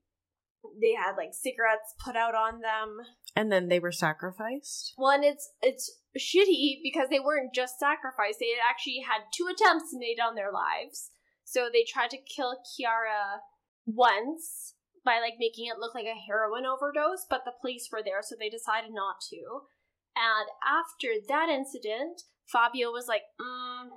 [0.80, 2.98] they had like cigarettes put out on them.
[3.36, 4.94] And then they were sacrificed.
[4.96, 9.46] Well, and it's it's shitty because they weren't just sacrificed; they had actually had two
[9.46, 11.10] attempts made on their lives.
[11.44, 13.42] So they tried to kill Chiara
[13.86, 18.22] once by like making it look like a heroin overdose, but the police were there,
[18.22, 19.68] so they decided not to.
[20.16, 23.90] And after that incident, Fabio was like, mm, "I'm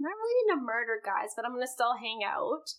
[0.00, 2.74] not really into murder, guys, but I'm gonna still hang out."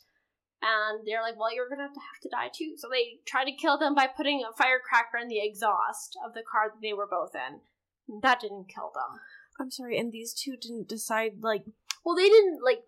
[0.62, 2.76] And they're like, well, you're gonna have to have to die too.
[2.78, 6.44] So they try to kill them by putting a firecracker in the exhaust of the
[6.44, 7.62] car that they were both in.
[8.22, 9.20] That didn't kill them.
[9.60, 11.66] I'm sorry, and these two didn't decide like
[12.06, 12.84] Well, they didn't like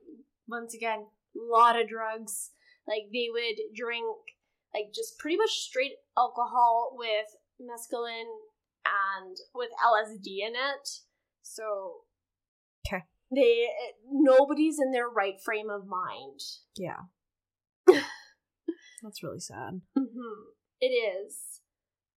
[0.48, 2.52] once again a lot of drugs.
[2.88, 4.17] Like they would drink
[4.74, 8.30] like just pretty much straight alcohol with mescaline
[8.86, 10.89] and with LSD in it.
[11.41, 12.06] So
[12.86, 13.04] 'Kay.
[13.36, 13.67] They
[14.12, 16.39] nobody's in their right frame of mind.
[16.76, 17.08] yeah.
[19.04, 19.82] That's really sad.
[19.98, 20.43] hmm
[20.80, 21.62] It is.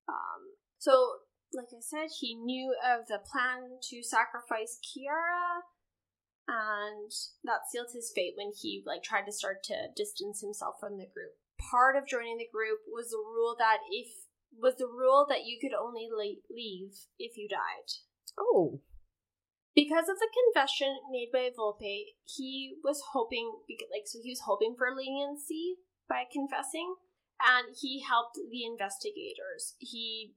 [0.08, 1.16] Um, so,
[1.52, 5.66] like I said, he knew of the plan to sacrifice Chiara,
[6.46, 7.10] and
[7.42, 11.10] that sealed his fate when he like tried to start to distance himself from the
[11.12, 11.34] group.
[11.58, 14.06] Part of joining the group was the rule that if
[14.56, 16.08] was the rule that you could only
[16.48, 17.90] leave if you died.
[18.38, 18.80] Oh.
[19.76, 23.52] Because of the confession made by Volpe, he was hoping,
[23.92, 25.76] like, so he was hoping for leniency
[26.08, 26.96] by confessing,
[27.38, 29.76] and he helped the investigators.
[29.78, 30.32] He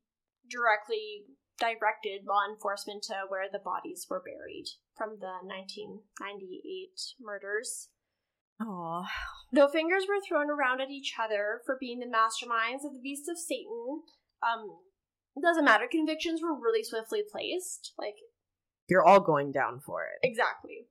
[0.52, 1.24] directly
[1.58, 6.04] directed law enforcement to where the bodies were buried from the 1998
[7.20, 7.88] murders.
[8.60, 9.06] Oh.
[9.54, 13.30] Though fingers were thrown around at each other for being the masterminds of the Beasts
[13.30, 14.04] of Satan,
[14.44, 14.84] um,
[15.36, 15.88] it doesn't matter.
[15.90, 17.94] Convictions were really swiftly placed.
[17.98, 18.16] Like,
[18.90, 20.20] You're all going down for it.
[20.28, 20.88] Exactly.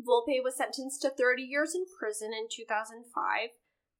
[0.00, 3.50] Volpe was sentenced to 30 years in prison in 2005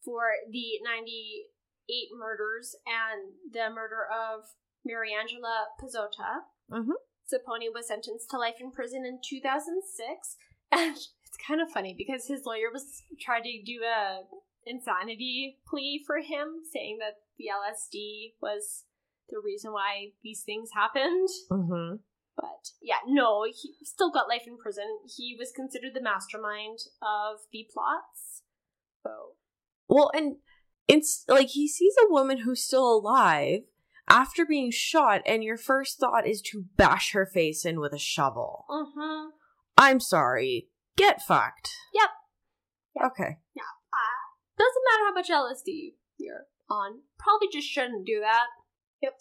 [0.04, 4.44] for the 98 murders and the murder of
[4.86, 6.44] Mariangela Pizzotta.
[6.70, 6.92] Mhm.
[7.32, 10.36] Sapone was sentenced to life in prison in 2006.
[10.70, 14.22] And it's kind of funny because his lawyer was trying to do a
[14.64, 18.84] insanity plea for him, saying that the LSD was
[19.28, 21.28] the reason why these things happened.
[21.50, 21.96] Mm-hmm.
[22.36, 24.98] But yeah, no, he still got life in prison.
[25.16, 28.42] He was considered the mastermind of the plots.
[29.02, 29.34] So
[29.88, 30.36] Well, and
[30.86, 33.62] it's like he sees a woman who's still alive
[34.08, 37.98] after being shot, and your first thought is to bash her face in with a
[37.98, 38.64] shovel.
[38.70, 39.30] mm-hmm.
[39.78, 40.68] I'm sorry.
[40.96, 41.70] Get fucked.
[41.92, 42.10] Yep.
[42.94, 43.12] Yep.
[43.12, 43.38] Okay.
[43.92, 47.00] uh, doesn't matter how much LSD you're on.
[47.18, 48.46] Probably just shouldn't do that.
[49.02, 49.14] Yep.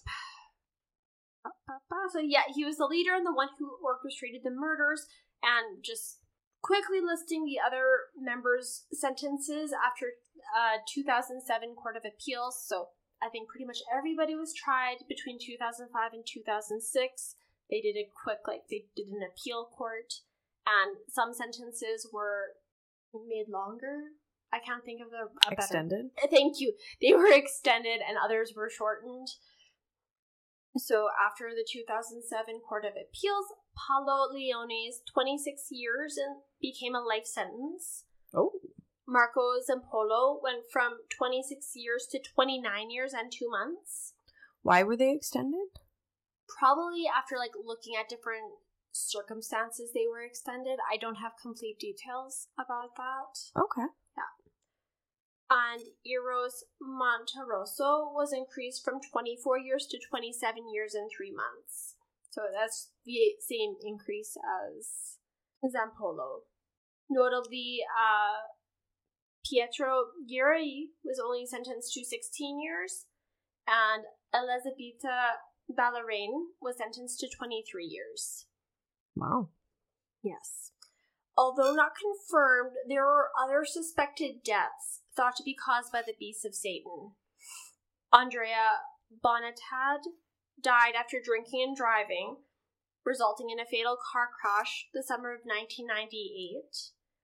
[2.12, 5.08] So yeah, he was the leader and the one who orchestrated the murders,
[5.44, 6.20] and just
[6.62, 10.18] quickly listing the other members' sentences after
[10.58, 12.64] uh, 2007 Court of Appeals.
[12.66, 12.90] So
[13.22, 17.36] I think pretty much everybody was tried between 2005 and 2006.
[17.70, 20.22] They did a quick, like they did an appeal court,
[20.66, 22.58] and some sentences were
[23.14, 24.14] made longer.
[24.54, 26.16] I can't think of the a Extended.
[26.16, 26.28] Better.
[26.30, 26.74] Thank you.
[27.02, 29.28] They were extended, and others were shortened.
[30.78, 37.26] So after the 2007 Court of Appeals, Paolo Leoni's 26 years and became a life
[37.26, 38.04] sentence.
[38.34, 38.52] Oh.
[39.08, 44.14] Marco Zampollo went from 26 years to 29 years and 2 months.
[44.64, 45.68] Why were they extended?
[46.60, 48.54] Probably after like looking at different
[48.92, 50.80] circumstances they were extended.
[50.92, 53.62] I don't have complete details about that.
[53.62, 53.88] Okay.
[55.50, 61.96] And Eros Monterosso was increased from 24 years to 27 years and 3 months.
[62.32, 65.20] So that's the same increase as
[65.64, 66.50] Zampollo.
[67.10, 68.50] Notably, uh,
[69.48, 73.06] Pietro Ghirri was only sentenced to 16 years,
[73.68, 74.04] and
[74.34, 75.38] Elisabetta
[75.70, 78.48] Ballerine was sentenced to 23 years.
[79.16, 79.50] Wow.
[80.24, 80.72] Yes.
[81.38, 86.46] Although not confirmed, there were other suspected deaths thought to be caused by the beasts
[86.46, 87.12] of Satan.
[88.14, 88.84] Andrea
[89.24, 90.08] Bontade
[90.62, 92.38] died after drinking and driving,
[93.06, 96.64] resulting in a fatal car crash the summer of 1998.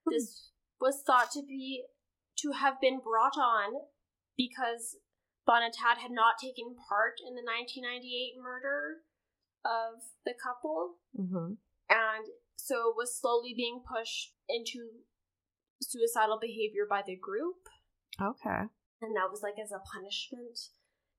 [0.09, 1.83] This was thought to be
[2.39, 3.85] to have been brought on
[4.37, 4.97] because
[5.47, 9.05] Bontade had not taken part in the 1998 murder
[9.65, 11.53] of the couple, Mm-hmm.
[11.89, 12.25] and
[12.55, 15.03] so was slowly being pushed into
[15.81, 17.67] suicidal behavior by the group
[18.19, 18.67] Okay.
[19.01, 20.57] and that was like as a punishment.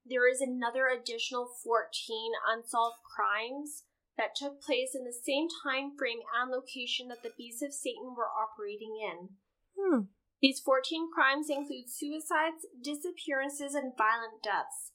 [0.04, 3.84] There is another additional 14 unsolved crimes
[4.18, 8.14] that took place in the same time frame and location that the beasts of Satan
[8.16, 9.38] were operating in.
[9.78, 10.12] Hmm.
[10.42, 14.90] These 14 crimes include suicides, disappearances, and violent deaths.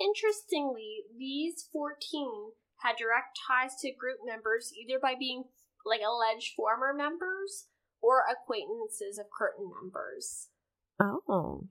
[0.00, 5.44] Interestingly, these 14 had direct ties to group members either by being
[5.86, 7.70] like alleged former members
[8.02, 10.50] or acquaintances of curtain members.
[11.00, 11.68] Oh.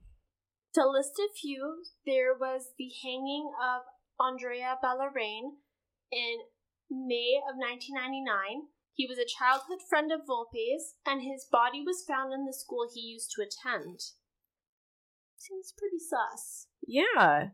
[0.74, 3.82] To list a few, there was the hanging of
[4.20, 5.58] Andrea Ballerine
[6.10, 6.38] in
[6.90, 8.68] May of 1999.
[8.94, 12.88] He was a childhood friend of Volpe's, and his body was found in the school
[12.92, 14.00] he used to attend.
[15.36, 16.66] Seems pretty sus.
[16.86, 17.50] Yeah.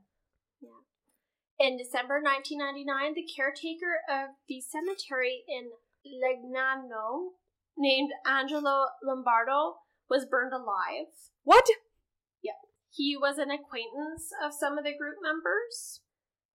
[1.59, 5.71] In December 1999, the caretaker of the cemetery in
[6.07, 7.39] Legnano,
[7.77, 9.77] named Angelo Lombardo,
[10.09, 11.13] was burned alive.
[11.45, 11.67] What?
[12.43, 12.59] Yeah.
[12.91, 16.01] He was an acquaintance of some of the group members.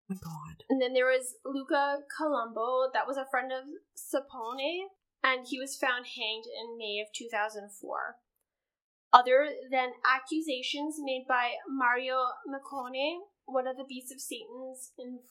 [0.10, 0.64] Oh my god.
[0.70, 4.90] And then there was Luca Colombo, that was a friend of Sapone,
[5.24, 8.18] and he was found hanged in May of 2004.
[9.12, 15.24] Other than accusations made by Mario Maccione, one of the beasts of Satan's in-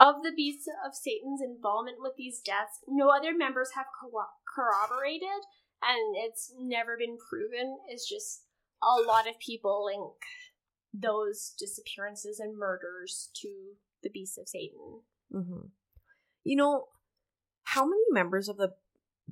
[0.00, 5.44] of the beasts of Satan's involvement with these deaths, no other members have co- corroborated,
[5.86, 7.78] and it's never been proven.
[7.88, 8.44] It's just
[8.82, 10.12] a lot of people link
[10.92, 13.48] those disappearances and murders to
[14.02, 15.00] the beasts of Satan.
[15.32, 15.66] Mm-hmm.
[16.44, 16.84] You know,
[17.64, 18.74] how many members of the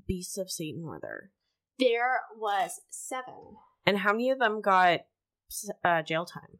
[0.06, 1.30] Beasts of Satan were there?
[1.78, 3.56] There was seven.
[3.86, 5.00] And how many of them got
[5.84, 6.58] uh, jail time?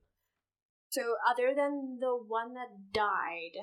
[0.91, 3.57] So, other than the one that died,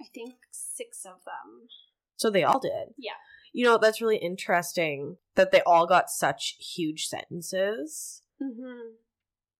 [0.00, 1.68] I think six of them.
[2.16, 2.94] So they all did.
[2.98, 3.12] Yeah.
[3.54, 8.20] You know, that's really interesting that they all got such huge sentences.
[8.42, 8.96] Mm-hmm.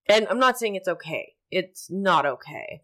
[0.07, 1.33] And I'm not saying it's okay.
[1.49, 2.83] It's not okay.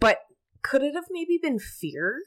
[0.00, 0.20] But
[0.62, 2.22] could it have maybe been fear?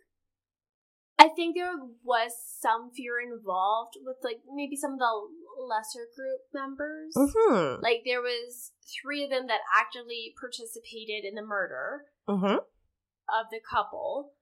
[1.19, 6.41] I think there was some fear involved with like maybe some of the lesser group
[6.53, 7.15] members.
[7.17, 7.81] Mm-hmm.
[7.81, 12.57] Like there was three of them that actively participated in the murder Mm-hmm.
[12.57, 14.33] of the couple,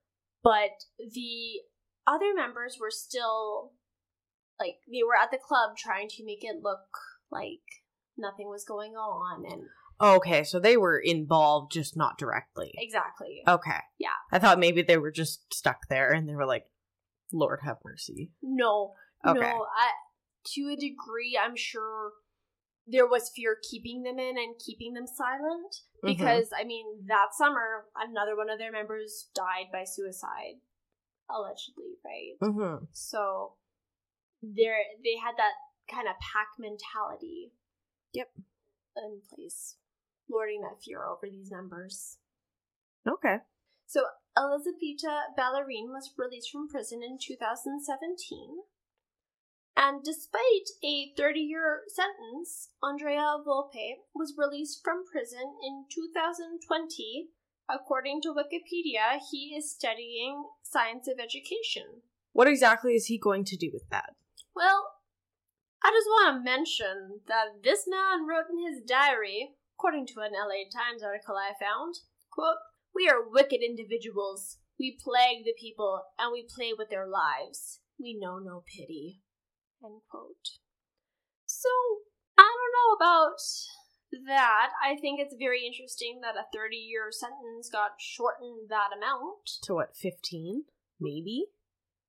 [0.42, 1.62] but the
[2.06, 3.72] other members were still
[4.60, 6.88] like they were at the club trying to make it look
[7.30, 7.60] like
[8.16, 9.62] nothing was going on and
[9.98, 12.70] Okay, so they were involved, just not directly.
[12.76, 13.42] exactly.
[13.48, 13.78] Okay.
[13.98, 14.10] Yeah.
[14.30, 16.66] I thought maybe they were just stuck there and they were like,
[17.32, 18.30] Lord have mercy.
[18.42, 18.92] No,
[19.26, 19.40] Okay.
[19.40, 19.46] no.
[19.74, 19.92] I,
[20.54, 22.12] to a degree, I'm sure
[22.86, 26.08] there was fear keeping them in and keeping them silent Mhm.
[26.18, 30.60] because I mean that summer another one of their members died by suicide,
[31.30, 32.36] allegedly, right?
[32.42, 32.84] Mm-hmm.
[32.92, 33.54] So
[34.42, 35.56] there they had that
[35.90, 37.52] kind of pack mentality.
[38.12, 38.30] Yep.
[38.96, 39.76] In place.
[40.28, 42.18] lording that fear over these numbers.
[43.06, 43.38] Okay.
[43.86, 44.02] So
[44.36, 48.58] Elisabetta Ballerine was released from prison in 2017.
[49.76, 57.28] And despite a 30 year sentence, Andrea Volpe was released from prison in 2020.
[57.68, 62.02] According to Wikipedia, he is studying science of education.
[62.32, 64.14] What exactly is he going to do with that?
[64.54, 64.92] Well,
[65.82, 70.32] I just want to mention that this man wrote in his diary, according to an
[70.32, 71.94] LA Times article I found,
[72.30, 72.58] quote,
[72.94, 74.58] We are wicked individuals.
[74.78, 77.80] We plague the people and we play with their lives.
[77.98, 79.22] We know no pity.
[79.84, 80.60] End quote.
[81.46, 81.68] So,
[82.38, 83.40] I don't know about
[84.26, 84.70] that.
[84.82, 89.62] I think it's very interesting that a 30 year sentence got shortened that amount.
[89.62, 90.64] To what, 15?
[91.00, 91.46] Maybe?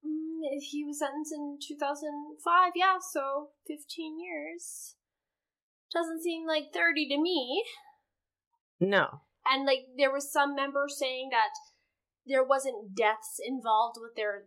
[0.05, 4.95] Mm, he was sentenced in 2005, yeah, so 15 years.
[5.93, 7.63] Doesn't seem like 30 to me.
[8.79, 9.21] No.
[9.45, 11.55] And, like, there was some members saying that
[12.25, 14.45] there wasn't deaths involved with their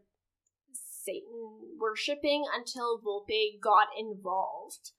[0.73, 4.93] Satan worshipping until Volpe got involved.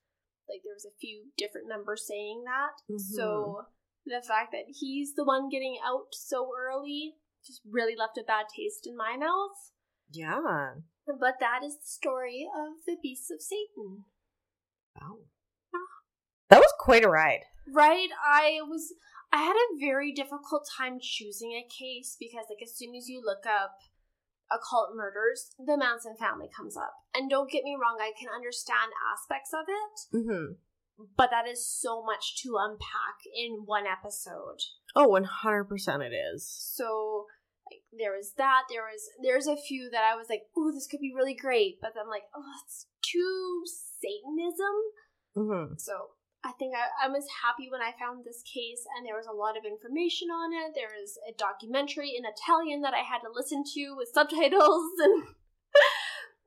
[0.48, 2.76] Like there was a few different members saying that.
[2.90, 3.16] Mm-hmm.
[3.16, 3.66] So
[4.04, 7.14] the fact that he's the one getting out so early
[7.46, 9.72] just really left a bad taste in my mouth.
[10.10, 10.82] Yeah.
[11.06, 14.04] But that is the story of the beasts of Satan.
[15.00, 15.18] Wow.
[16.50, 17.40] That was quite a ride.
[17.72, 18.10] Right?
[18.22, 18.92] I was
[19.32, 23.22] I had a very difficult time choosing a case because like as soon as you
[23.24, 23.72] look up
[24.54, 26.92] occult murders, the Manson family comes up.
[27.14, 30.16] And don't get me wrong, I can understand aspects of it.
[30.16, 30.52] Mm-hmm.
[31.16, 34.60] But that is so much to unpack in one episode.
[34.94, 35.66] Oh, 100%
[36.00, 36.46] it is.
[36.46, 37.26] So,
[37.70, 38.64] like, there was that.
[38.70, 41.78] There was, there's a few that I was like, ooh, this could be really great.
[41.80, 43.64] But then I'm like, oh, it's too
[43.98, 44.76] Satanism.
[45.36, 45.74] Mm-hmm.
[45.78, 46.10] So,
[46.44, 49.36] I think I, I was happy when I found this case, and there was a
[49.36, 50.74] lot of information on it.
[50.74, 55.22] There was a documentary in Italian that I had to listen to with subtitles, and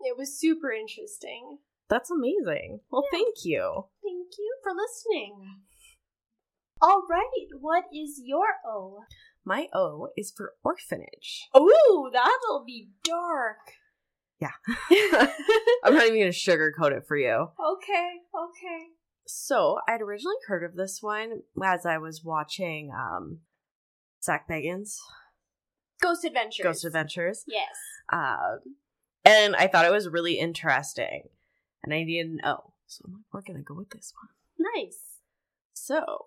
[0.02, 1.60] it was super interesting.
[1.90, 2.82] That's amazing.
[2.92, 3.20] Well, yeah.
[3.20, 3.86] thank you.
[4.04, 5.64] Thank you for listening.
[6.82, 9.06] All right, what is your O?
[9.46, 11.48] My O is for orphanage.
[11.56, 13.60] Ooh, that'll be dark.
[14.42, 14.52] Yeah.
[15.86, 17.48] I'm not even going to sugarcoat it for you.
[17.60, 18.88] Okay, okay.
[19.28, 23.40] So I'd originally heard of this one as I was watching um
[24.24, 24.98] Zak Bagans.
[26.02, 26.64] Ghost Adventures.
[26.64, 27.44] Ghost Adventures.
[27.48, 27.76] Yes.
[28.12, 28.60] Um
[29.24, 31.24] and I thought it was really interesting.
[31.84, 32.74] And I didn't know.
[32.88, 34.70] So I'm like, we're gonna go with this one.
[34.76, 35.20] Nice.
[35.74, 36.26] So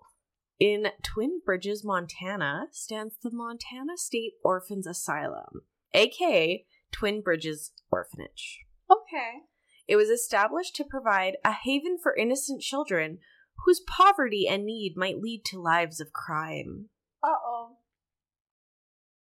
[0.59, 5.61] in Twin Bridges, Montana, stands the Montana State Orphans Asylum,
[5.93, 8.59] aka Twin Bridges Orphanage.
[8.91, 9.43] Okay.
[9.89, 13.17] It was established to provide a haven for innocent children
[13.65, 16.89] whose poverty and need might lead to lives of crime.
[17.23, 17.77] Uh oh.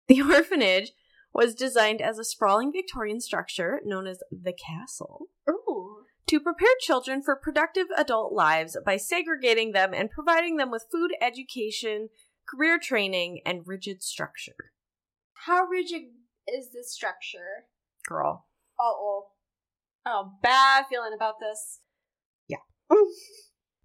[0.07, 0.93] The orphanage
[1.31, 5.27] was designed as a sprawling Victorian structure known as the castle.
[5.47, 6.05] Ooh.
[6.25, 11.11] To prepare children for productive adult lives by segregating them and providing them with food,
[11.21, 12.09] education,
[12.49, 14.71] career training, and rigid structure.
[15.45, 16.01] How rigid
[16.47, 17.67] is this structure?
[18.07, 18.47] Girl.
[18.79, 19.27] Uh oh.
[20.09, 21.81] Oh, bad feeling about this.
[22.47, 22.57] Yeah.
[22.89, 22.97] Um.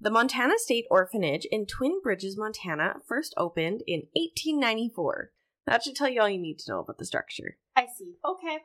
[0.01, 5.33] the Montana State Orphanage in Twin Bridges, Montana, first opened in 1894.
[5.67, 7.57] That should tell you all you need to know about the structure.
[7.75, 8.15] I see.
[8.25, 8.59] Okay.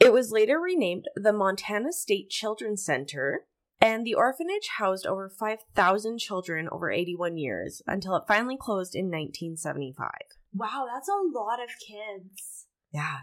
[0.00, 3.46] It was later renamed the Montana State Children's Center,
[3.80, 9.06] and the orphanage housed over 5,000 children over 81 years until it finally closed in
[9.06, 10.08] 1975.
[10.54, 12.66] Wow, that's a lot of kids.
[12.92, 13.20] Yeah.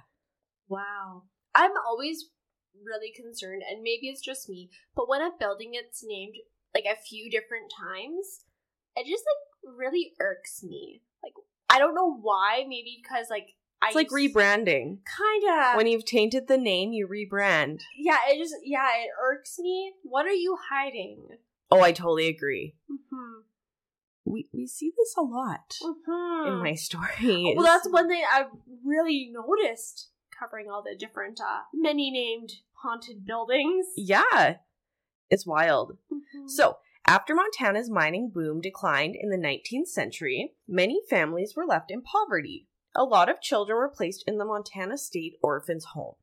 [0.68, 1.24] Wow.
[1.54, 2.26] I'm always
[2.84, 6.36] really concerned, and maybe it's just me, but when a building gets named
[6.74, 8.46] like a few different times,
[8.96, 11.02] it just like really irks me.
[11.24, 11.34] Like
[11.70, 12.66] I don't know why.
[12.68, 15.00] Maybe because like it's I like rebranding.
[15.06, 15.74] Kinda.
[15.76, 17.82] When you've tainted the name, you rebrand.
[17.98, 19.94] Yeah, it just yeah, it irks me.
[20.04, 21.28] What are you hiding?
[21.72, 22.76] Oh, I totally agree.
[22.92, 23.42] Mm-hmm.
[24.26, 26.48] We we see this a lot mm-hmm.
[26.48, 27.56] in my stories.
[27.56, 28.52] Well, that's one thing I've
[28.84, 30.10] really noticed
[30.40, 33.88] covering all the different uh, many named haunted buildings.
[33.96, 34.58] Yeah,
[35.30, 35.98] it's wild.
[36.12, 36.48] Mm-hmm.
[36.48, 36.78] So,
[37.08, 42.68] after Montana's mining boom declined in the 19th century, many families were left in poverty.
[42.96, 46.16] A lot of children were placed in the Montana State Orphans Home.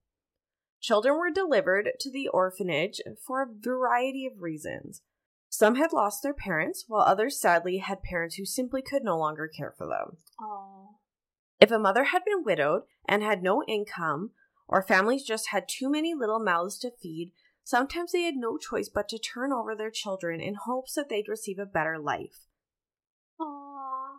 [0.81, 5.03] Children were delivered to the orphanage for a variety of reasons.
[5.49, 9.47] Some had lost their parents, while others sadly had parents who simply could no longer
[9.47, 10.17] care for them.
[10.41, 10.82] Aww.
[11.63, 14.33] If a mother had been widowed and had no income,
[14.67, 17.31] or families just had too many little mouths to feed,
[17.63, 21.29] sometimes they had no choice but to turn over their children in hopes that they'd
[21.29, 22.49] receive a better life.
[23.41, 24.19] Aww.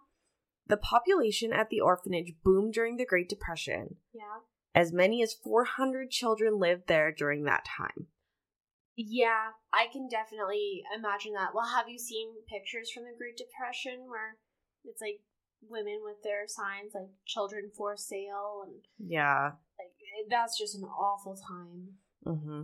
[0.67, 3.97] the population at the orphanage boomed during the Great Depression.
[4.13, 4.47] Yeah.
[4.73, 8.07] As many as 400 children lived there during that time.
[8.95, 11.53] Yeah, I can definitely imagine that.
[11.53, 14.37] Well, have you seen pictures from the Great Depression where
[14.85, 15.19] it's like
[15.69, 19.53] women with their signs like children for sale and Yeah.
[19.79, 21.97] like it- that's just an awful time.
[22.23, 22.63] hmm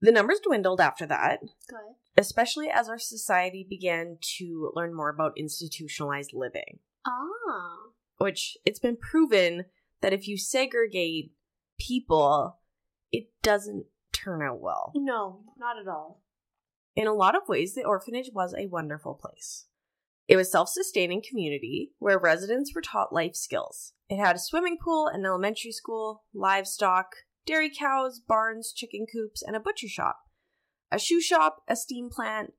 [0.00, 1.94] The numbers dwindled after that, Good.
[2.18, 7.88] especially as our society began to learn more about institutionalized living, Ah.
[8.18, 9.64] which it's been proven
[10.02, 11.34] that if you segregate
[11.78, 12.60] people,
[13.10, 14.92] it doesn't turn out well.
[14.94, 16.22] No, not at all.
[16.94, 19.66] In a lot of ways, the orphanage was a wonderful place.
[20.28, 23.92] It was a self-sustaining community where residents were taught life skills.
[24.08, 27.06] It had a swimming pool, an elementary school, livestock,
[27.46, 30.18] dairy cows, barns, chicken coops, and a butcher shop,
[30.90, 32.52] a shoe shop, a steam plant,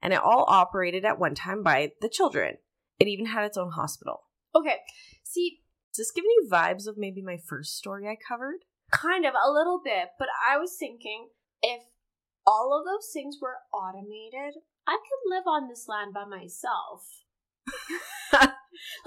[0.00, 2.56] and it all operated at one time by the children.
[2.98, 4.24] It even had its own hospital.
[4.54, 4.76] Okay.
[5.24, 5.60] See,
[5.92, 8.60] Is this giving you vibes of maybe my first story I covered?
[8.90, 11.28] kind of a little bit, but I was thinking
[11.62, 11.82] if
[12.46, 14.54] all of those things were automated,
[14.86, 17.06] I could live on this land by myself.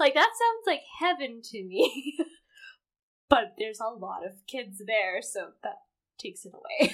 [0.00, 2.16] like that sounds like heaven to me.
[3.28, 5.78] but there's a lot of kids there, so that
[6.18, 6.92] takes it away.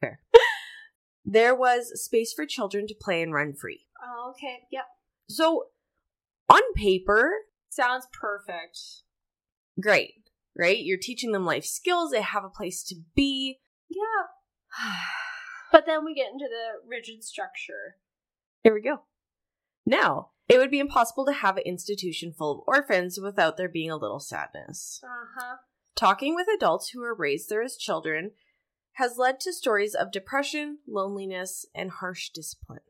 [0.00, 0.20] Fair.
[1.24, 3.80] there was space for children to play and run free.
[4.02, 4.60] oh, okay.
[4.70, 4.84] Yep.
[5.28, 5.66] So,
[6.48, 7.30] on paper,
[7.68, 8.78] Sounds perfect.
[9.80, 10.78] great, right?
[10.78, 13.58] You're teaching them life skills, they have a place to be.
[13.90, 14.86] Yeah.
[15.70, 17.96] But then we get into the rigid structure.
[18.62, 19.02] Here we go.
[19.84, 23.90] Now, it would be impossible to have an institution full of orphans without there being
[23.90, 25.00] a little sadness.
[25.04, 25.56] Uh-huh.
[25.94, 28.32] Talking with adults who were raised there as children
[28.94, 32.80] has led to stories of depression, loneliness, and harsh discipline.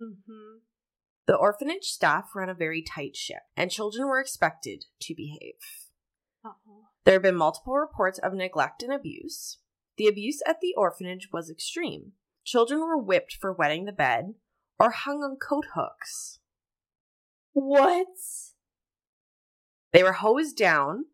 [0.00, 0.58] Mm-hmm.
[1.26, 5.90] The orphanage staff ran a very tight ship, and children were expected to behave.
[6.44, 6.84] Uh-oh.
[7.04, 9.58] There have been multiple reports of neglect and abuse.
[9.96, 12.12] The abuse at the orphanage was extreme.
[12.46, 14.34] Children were whipped for wetting the bed
[14.78, 16.38] or hung on coat hooks.
[17.52, 18.06] What?
[19.92, 21.06] They were hosed down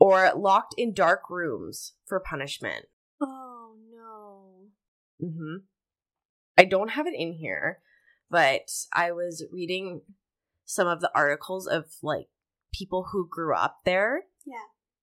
[0.00, 2.86] or locked in dark rooms for punishment.
[3.20, 5.28] Oh no.
[5.28, 5.56] hmm
[6.58, 7.78] I don't have it in here,
[8.28, 10.00] but I was reading
[10.64, 12.26] some of the articles of like
[12.74, 14.56] people who grew up there Yeah.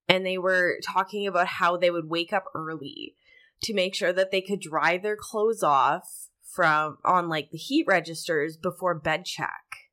[0.10, 3.16] and they were talking about how they would wake up early
[3.64, 7.86] to make sure that they could dry their clothes off from on like the heat
[7.88, 9.90] registers before bed check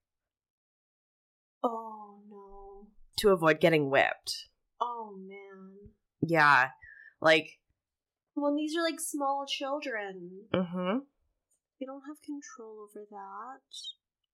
[1.63, 2.89] Oh no.
[3.19, 4.49] to avoid getting whipped.
[4.81, 5.91] Oh man.
[6.23, 6.69] Yeah.
[7.21, 7.59] Like
[8.35, 10.47] Well, these are like small children.
[10.53, 10.99] Mm mhm.
[11.79, 13.61] They don't have control over that.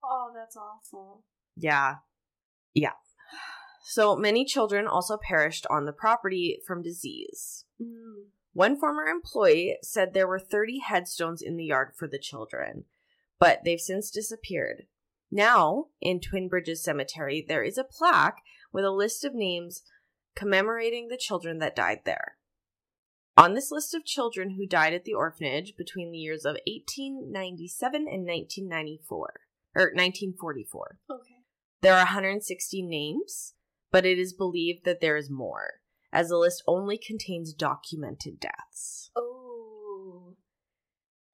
[0.03, 1.25] Oh, that's awful.
[1.57, 1.97] Yeah.
[2.75, 2.93] Yeah.
[3.85, 7.65] So many children also perished on the property from disease.
[7.81, 8.31] Mm.
[8.57, 12.85] One former employee said there were 30 headstones in the yard for the children,
[13.39, 14.87] but they've since disappeared.
[15.31, 18.39] Now, in Twin Bridges Cemetery, there is a plaque
[18.73, 19.83] with a list of names
[20.35, 22.39] commemorating the children that died there.
[23.37, 27.95] On this list of children who died at the orphanage between the years of 1897
[28.09, 29.35] and 1994,
[29.75, 31.43] or 1944, Okay.
[31.83, 33.53] there are 160 names,
[33.93, 35.83] but it is believed that there is more,
[36.17, 39.11] as the list only contains documented deaths.
[39.15, 40.35] Oh.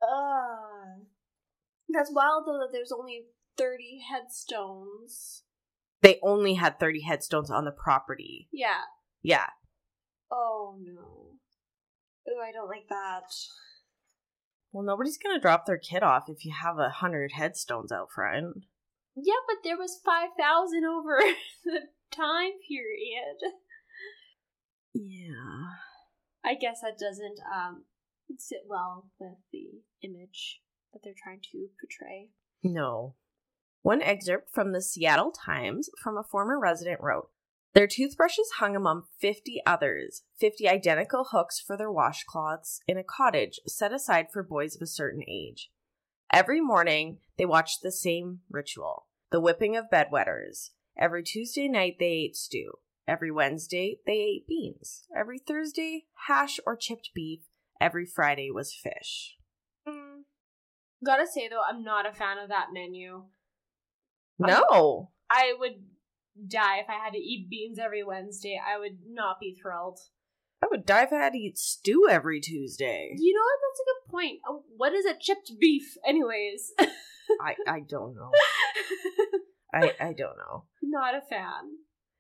[0.03, 1.05] Uh.
[1.89, 3.27] That's wild though that there's only
[3.57, 5.45] 30 headstones.
[6.01, 8.49] They only had 30 headstones on the property.
[8.53, 8.83] Yeah.
[9.23, 9.51] Yeah.
[10.33, 11.37] Oh no.
[12.29, 13.33] Oh, I don't like that.
[14.73, 18.11] Well, nobody's going to drop their kid off if you have a 100 headstones out
[18.11, 18.65] front.
[19.15, 21.19] Yeah, but there was 5,000 over
[21.65, 21.81] the
[22.11, 23.37] time period.
[24.95, 25.71] Yeah.
[26.45, 27.85] I guess that doesn't um
[28.39, 30.61] sit well with the image
[30.93, 32.29] that they're trying to portray.
[32.63, 33.15] No.
[33.83, 37.31] One excerpt from the Seattle Times from a former resident wrote
[37.75, 43.61] Their toothbrushes hung among 50 others, 50 identical hooks for their washcloths in a cottage
[43.67, 45.71] set aside for boys of a certain age.
[46.33, 50.71] Every morning, they watched the same ritual the whipping of bedwetters.
[50.97, 52.73] Every Tuesday night, they ate stew.
[53.07, 55.07] Every Wednesday, they ate beans.
[55.17, 57.41] Every Thursday, hash or chipped beef.
[57.81, 59.37] Every Friday was fish.
[59.89, 60.23] Mm.
[61.05, 63.25] Gotta say though, I'm not a fan of that menu.
[64.39, 65.11] No!
[65.31, 65.83] I would
[66.49, 68.59] die if I had to eat beans every Wednesday.
[68.65, 69.99] I would not be thrilled.
[70.63, 73.15] I would die if I had to eat stew every Tuesday.
[73.17, 73.59] You know what?
[73.69, 74.39] That's a good point.
[74.49, 76.73] Oh, What is a chipped beef, anyways?
[77.41, 78.31] I, I don't know.
[79.75, 80.65] I I don't know.
[80.83, 81.79] Not a fan.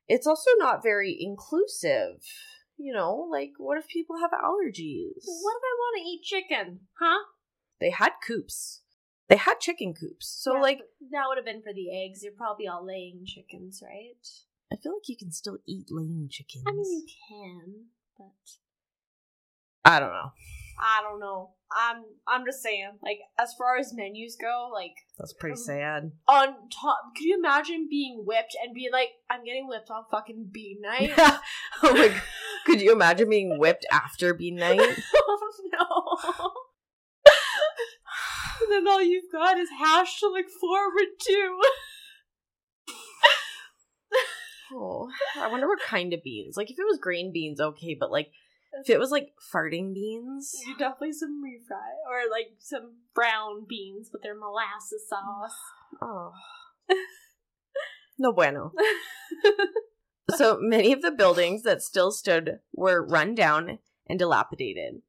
[0.09, 2.23] It's also not very inclusive.
[2.77, 5.23] You know, like what if people have allergies?
[5.25, 6.81] What if I want to eat chicken?
[6.99, 7.25] Huh?
[7.81, 8.83] They had coops.
[9.29, 10.27] They had chicken coops.
[10.27, 10.81] So Yeah, like
[11.11, 12.23] that would have been for the eggs.
[12.23, 14.27] You're probably all laying chickens, right?
[14.73, 16.65] I feel like you can still eat laying chickens.
[16.67, 17.85] I mean, you can,
[18.19, 18.59] but
[19.85, 20.33] I don't know.
[20.85, 21.51] I don't know.
[21.75, 26.13] I'm I'm just saying, like as far as menus go, like That's pretty Um, sad.
[26.29, 26.99] on top.
[27.17, 31.13] Could you imagine being whipped and being like, I'm getting whipped on fucking bean night?
[31.17, 31.41] oh
[31.95, 32.23] my god.
[32.67, 34.81] Could you imagine being whipped after bean night?
[35.15, 37.33] oh no.
[38.63, 41.61] and then all you've got is hash to look forward to.
[44.75, 46.57] Oh, I wonder what kind of beans.
[46.57, 48.29] Like if it was green beans, okay, but like
[48.81, 54.11] if it was like farting beans, You definitely some refry or like some brown beans
[54.13, 55.57] with their molasses sauce.
[56.01, 56.33] oh,
[58.19, 58.73] no bueno.
[60.37, 65.03] So many of the buildings that still stood were run down and dilapidated,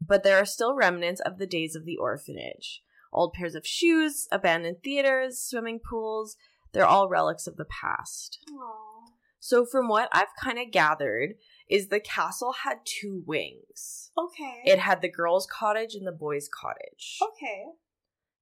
[0.00, 2.82] but there are still remnants of the days of the orphanage.
[3.12, 6.36] Old pairs of shoes, abandoned theaters, swimming pools.
[6.72, 8.38] They're all relics of the past.
[8.52, 9.08] Aww.
[9.40, 11.34] So, from what I've kind of gathered,
[11.68, 14.10] is the castle had two wings.
[14.16, 14.62] Okay.
[14.64, 17.18] It had the girls' cottage and the boys' cottage.
[17.22, 17.64] okay.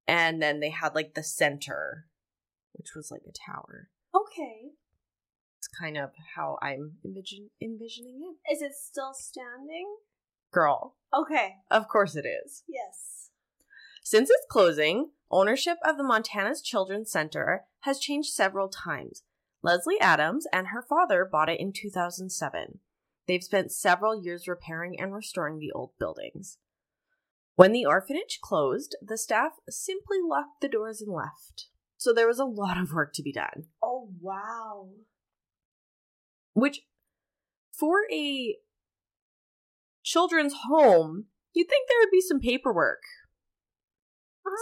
[0.07, 2.05] And then they had like the center,
[2.73, 3.89] which was like a tower.
[4.13, 4.71] Okay.
[5.57, 8.53] It's kind of how I'm envision- envisioning it.
[8.53, 9.95] Is it still standing?
[10.51, 11.55] Girl, Okay.
[11.71, 12.63] of course it is.
[12.67, 13.31] Yes.
[14.03, 19.23] Since its closing, ownership of the Montana's Children's Center has changed several times.
[19.63, 22.79] Leslie Adams and her father bought it in 2007.
[23.27, 26.57] They've spent several years repairing and restoring the old buildings.
[27.55, 31.67] When the orphanage closed, the staff simply locked the doors and left.
[31.97, 33.65] So there was a lot of work to be done.
[33.81, 34.89] Oh wow.
[36.53, 36.81] Which,
[37.71, 38.55] for a
[40.03, 43.01] children's home, you'd think there would be some paperwork,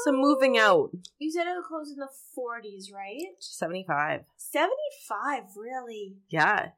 [0.04, 0.90] some moving um, out.
[1.20, 3.36] You said it would close in the 40s, right?
[3.40, 4.22] 75.
[4.38, 6.16] 75, really?
[6.30, 6.70] Yeah.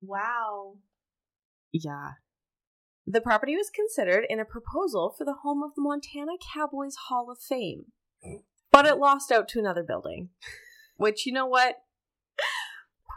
[0.00, 0.78] Wow.
[1.74, 2.10] Yeah.
[3.06, 7.30] The property was considered in a proposal for the home of the Montana Cowboys Hall
[7.30, 7.86] of Fame,
[8.70, 10.30] but it lost out to another building.
[10.96, 11.82] Which, you know what?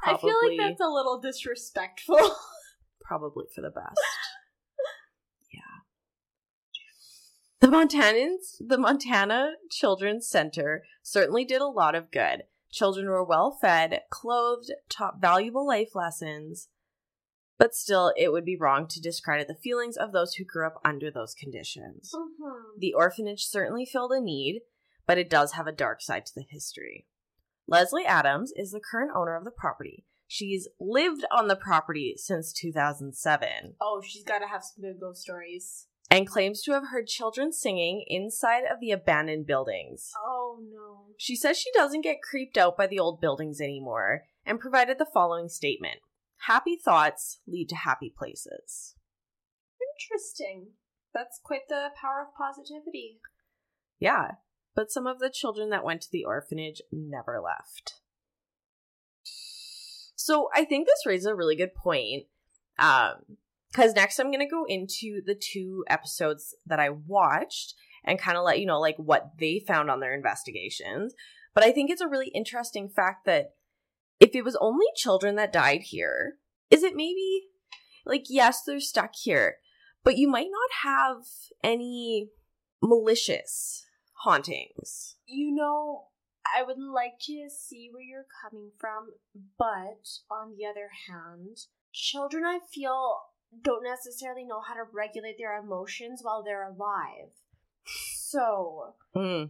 [0.03, 2.17] I feel like that's a little disrespectful.
[3.01, 3.99] probably for the best.
[5.53, 5.83] yeah.
[7.61, 12.43] The Montanans, the Montana Children's Center certainly did a lot of good.
[12.71, 16.67] Children were well fed, clothed, taught valuable life lessons,
[17.57, 20.79] but still, it would be wrong to discredit the feelings of those who grew up
[20.85, 22.11] under those conditions.
[22.13, 22.79] mm-hmm.
[22.79, 24.61] The orphanage certainly filled a need,
[25.05, 27.07] but it does have a dark side to the history.
[27.67, 30.05] Leslie Adams is the current owner of the property.
[30.27, 35.21] She's lived on the property since 2007 Oh, she's got to have some good ghost
[35.21, 35.87] stories.
[36.11, 40.11] and claims to have heard children singing inside of the abandoned buildings.
[40.25, 41.13] Oh no.
[41.17, 45.05] She says she doesn't get creeped out by the old buildings anymore and provided the
[45.13, 45.99] following statement
[46.45, 48.95] Happy thoughts lead to happy places.
[49.99, 50.73] Interesting.
[51.13, 53.19] That's quite the power of positivity.
[53.99, 54.33] Yeah,
[54.75, 57.95] but some of the children that went to the orphanage never left.
[60.15, 62.25] So I think this raises a really good point.
[62.77, 63.37] Um,
[63.71, 67.73] because next I'm gonna go into the two episodes that I watched
[68.03, 71.13] and kind of let you know like what they found on their investigations.
[71.53, 73.55] But I think it's a really interesting fact that
[74.19, 76.35] if it was only children that died here,
[76.69, 77.47] is it maybe
[78.05, 79.57] like yes, they're stuck here,
[80.03, 81.25] but you might not have
[81.63, 82.29] any
[82.81, 83.85] malicious
[84.23, 85.15] hauntings.
[85.25, 86.05] You know,
[86.55, 89.09] I would like to see where you're coming from,
[89.57, 91.57] but on the other hand,
[91.91, 93.17] children I feel
[93.61, 97.31] don't necessarily know how to regulate their emotions while they're alive.
[97.85, 99.49] So, Mm.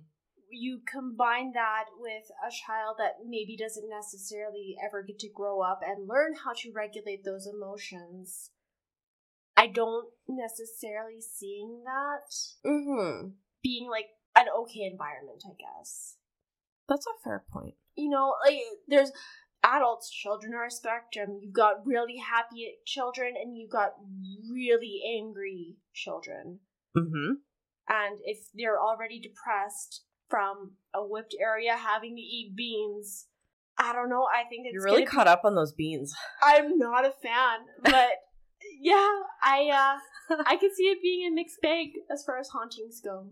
[0.50, 5.82] You combine that with a child that maybe doesn't necessarily ever get to grow up
[5.86, 8.52] and learn how to regulate those emotions.
[9.56, 12.34] I don't necessarily seeing that
[12.66, 13.30] Mm-hmm.
[13.64, 16.18] being like an okay environment, I guess.
[16.88, 17.76] That's a fair point.
[17.96, 19.12] You know, like there's
[19.64, 21.40] adults, children are a spectrum.
[21.42, 23.94] You've got really happy children and you've got
[24.50, 26.60] really angry children.
[26.96, 27.34] Mm-hmm.
[27.90, 33.28] And if they're already depressed from a whipped area having to eat beans,
[33.78, 34.26] I don't know.
[34.34, 36.14] I think it's You're really caught up on those beans.
[36.42, 38.10] I'm not a fan, but
[38.82, 39.10] yeah,
[39.42, 39.70] I
[40.30, 43.30] uh I could see it being a mixed bag as far as hauntings go.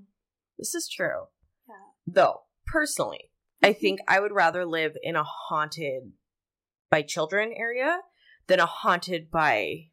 [0.57, 1.25] This is true.
[1.67, 1.73] Yeah.
[2.07, 3.31] Though, personally,
[3.61, 6.13] I think I would rather live in a haunted
[6.89, 7.99] by children area
[8.47, 9.87] than a haunted by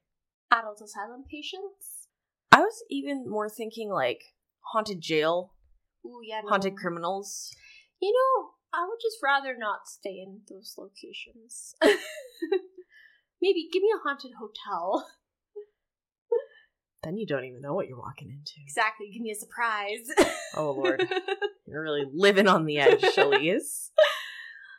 [0.53, 2.09] Adult asylum patients.
[2.53, 4.21] I was even more thinking like
[4.73, 5.55] haunted jail,
[6.07, 6.49] Ooh, yeah, no.
[6.49, 7.55] haunted criminals.
[8.01, 11.75] You know, I would just rather not stay in those locations.
[13.43, 15.07] Maybe give me a haunted hotel.
[17.03, 18.53] Then you don't even know what you're walking into.
[18.63, 20.09] Exactly, give me a surprise.
[20.55, 21.03] Oh lord.
[21.67, 23.91] You're really living on the edge, Shelly's.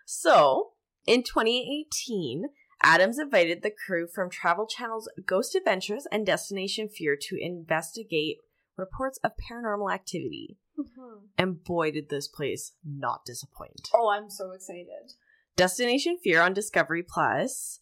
[0.06, 0.74] So,
[1.08, 2.46] in 2018,
[2.84, 8.38] Adams invited the crew from Travel Channel's Ghost Adventures and Destination Fear to investigate
[8.78, 10.58] reports of paranormal activity.
[10.78, 11.28] Mhm.
[11.38, 13.90] And boy, did this place not disappoint.
[13.94, 15.14] Oh, I'm so excited.
[15.56, 17.80] Destination Fear on Discovery Plus,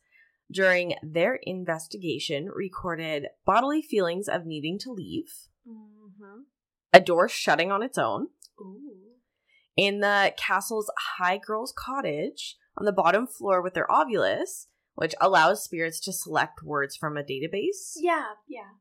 [0.52, 6.42] during their investigation, recorded bodily feelings of needing to leave, Mm-hmm.
[6.92, 8.28] a door shutting on its own,
[8.60, 9.14] Ooh.
[9.78, 15.64] in the castle's High Girls Cottage on the bottom floor with their Ovilus, which allows
[15.64, 17.94] spirits to select words from a database.
[17.96, 18.72] Yeah, yeah.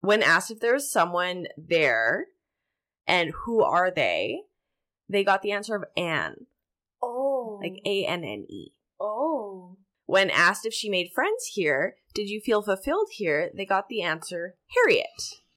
[0.00, 2.26] When asked if there was someone there
[3.06, 4.42] and who are they,
[5.08, 6.46] they got the answer of Anne,
[7.02, 7.60] Oh.
[7.62, 8.72] like A N N E.
[9.00, 9.76] oh.
[10.08, 13.50] When asked if she made friends here, did you feel fulfilled here?
[13.54, 15.06] They got the answer Harriet.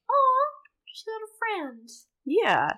[0.09, 0.49] Oh,
[0.85, 1.37] she got a
[1.67, 1.87] friend.
[2.25, 2.73] Yeah.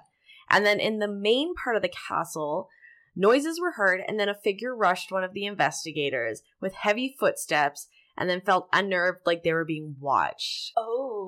[0.49, 2.67] And then in the main part of the castle,
[3.15, 7.87] noises were heard, and then a figure rushed one of the investigators with heavy footsteps
[8.17, 10.73] and then felt unnerved like they were being watched.
[10.75, 11.20] Oh.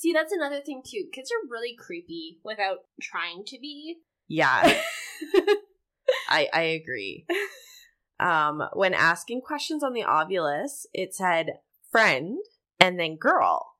[0.00, 1.08] See, that's another thing too.
[1.12, 3.98] Kids are really creepy without trying to be.
[4.28, 4.62] Yeah,
[6.26, 7.26] I, I agree.
[8.18, 11.58] Um, when asking questions on the Ovilus, it said
[11.92, 12.38] friend
[12.80, 13.74] and then girl.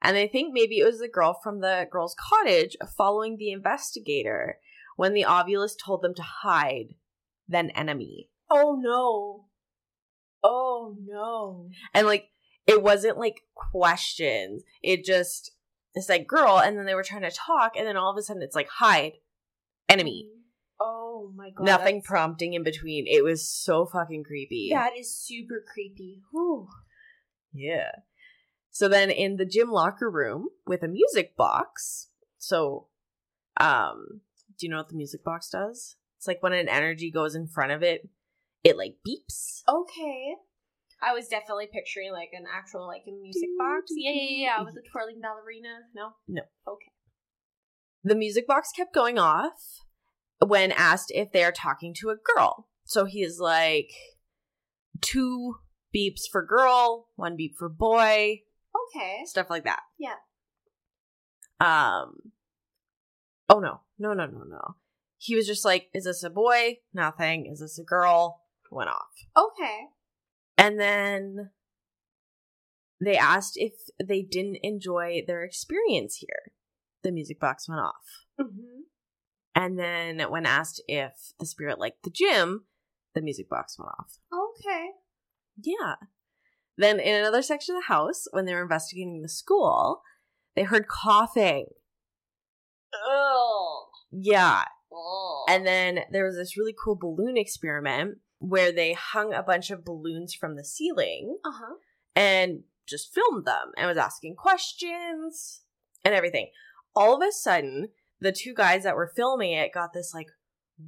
[0.00, 4.56] And I think maybe it was the girl from the girl's cottage following the investigator
[4.96, 6.94] when the Ovilus told them to hide,
[7.46, 8.30] then enemy.
[8.48, 9.48] oh no.
[10.42, 11.68] Oh no.
[11.92, 12.30] And like,
[12.70, 14.62] it wasn't like questions.
[14.82, 15.52] It just,
[15.94, 18.22] it's like girl, and then they were trying to talk, and then all of a
[18.22, 19.14] sudden it's like hide,
[19.88, 20.28] enemy.
[20.80, 21.64] Oh my god.
[21.64, 23.06] Nothing that's- prompting in between.
[23.06, 24.70] It was so fucking creepy.
[24.72, 26.22] That is super creepy.
[26.32, 26.68] Whew.
[27.52, 27.90] Yeah.
[28.70, 32.08] So then in the gym locker room with a music box.
[32.38, 32.86] So
[33.58, 34.22] um
[34.58, 35.96] do you know what the music box does?
[36.16, 38.08] It's like when an energy goes in front of it,
[38.62, 39.62] it like beeps.
[39.68, 40.36] Okay.
[41.02, 43.90] I was definitely picturing like an actual like a music box.
[43.96, 45.80] Yeah, yeah, yeah, with a twirling ballerina.
[45.94, 46.10] No.
[46.28, 46.42] No.
[46.68, 46.92] Okay.
[48.04, 49.80] The music box kept going off
[50.44, 52.68] when asked if they are talking to a girl.
[52.84, 53.90] So he is like
[55.00, 55.56] two
[55.94, 58.40] beeps for girl, one beep for boy,
[58.94, 59.20] Okay.
[59.24, 59.80] stuff like that.
[59.98, 60.14] Yeah.
[61.60, 62.32] Um.
[63.48, 64.76] Oh no, no, no, no, no.
[65.18, 66.78] He was just like, "Is this a boy?
[66.94, 67.46] Nothing.
[67.46, 68.42] Is this a girl?"
[68.72, 69.86] Went off, Okay.
[70.60, 71.50] And then
[73.00, 73.72] they asked if
[74.04, 76.52] they didn't enjoy their experience here.
[77.02, 78.80] The music box went off, Mm-hmm.
[79.54, 82.66] and then when asked if the spirit liked the gym,
[83.14, 84.18] the music box went off.
[84.32, 84.90] Okay.
[85.62, 85.94] Yeah.
[86.76, 90.02] Then in another section of the house, when they were investigating the school,
[90.54, 91.66] they heard coughing.
[92.94, 93.88] Oh.
[94.10, 94.64] Yeah.
[94.92, 95.44] Oh.
[95.48, 99.84] And then there was this really cool balloon experiment where they hung a bunch of
[99.84, 101.74] balloons from the ceiling uh huh.
[102.16, 105.60] and just filmed them and was asking questions
[106.04, 106.50] and everything.
[106.96, 110.26] All of a sudden, the two guys that were filming it got this like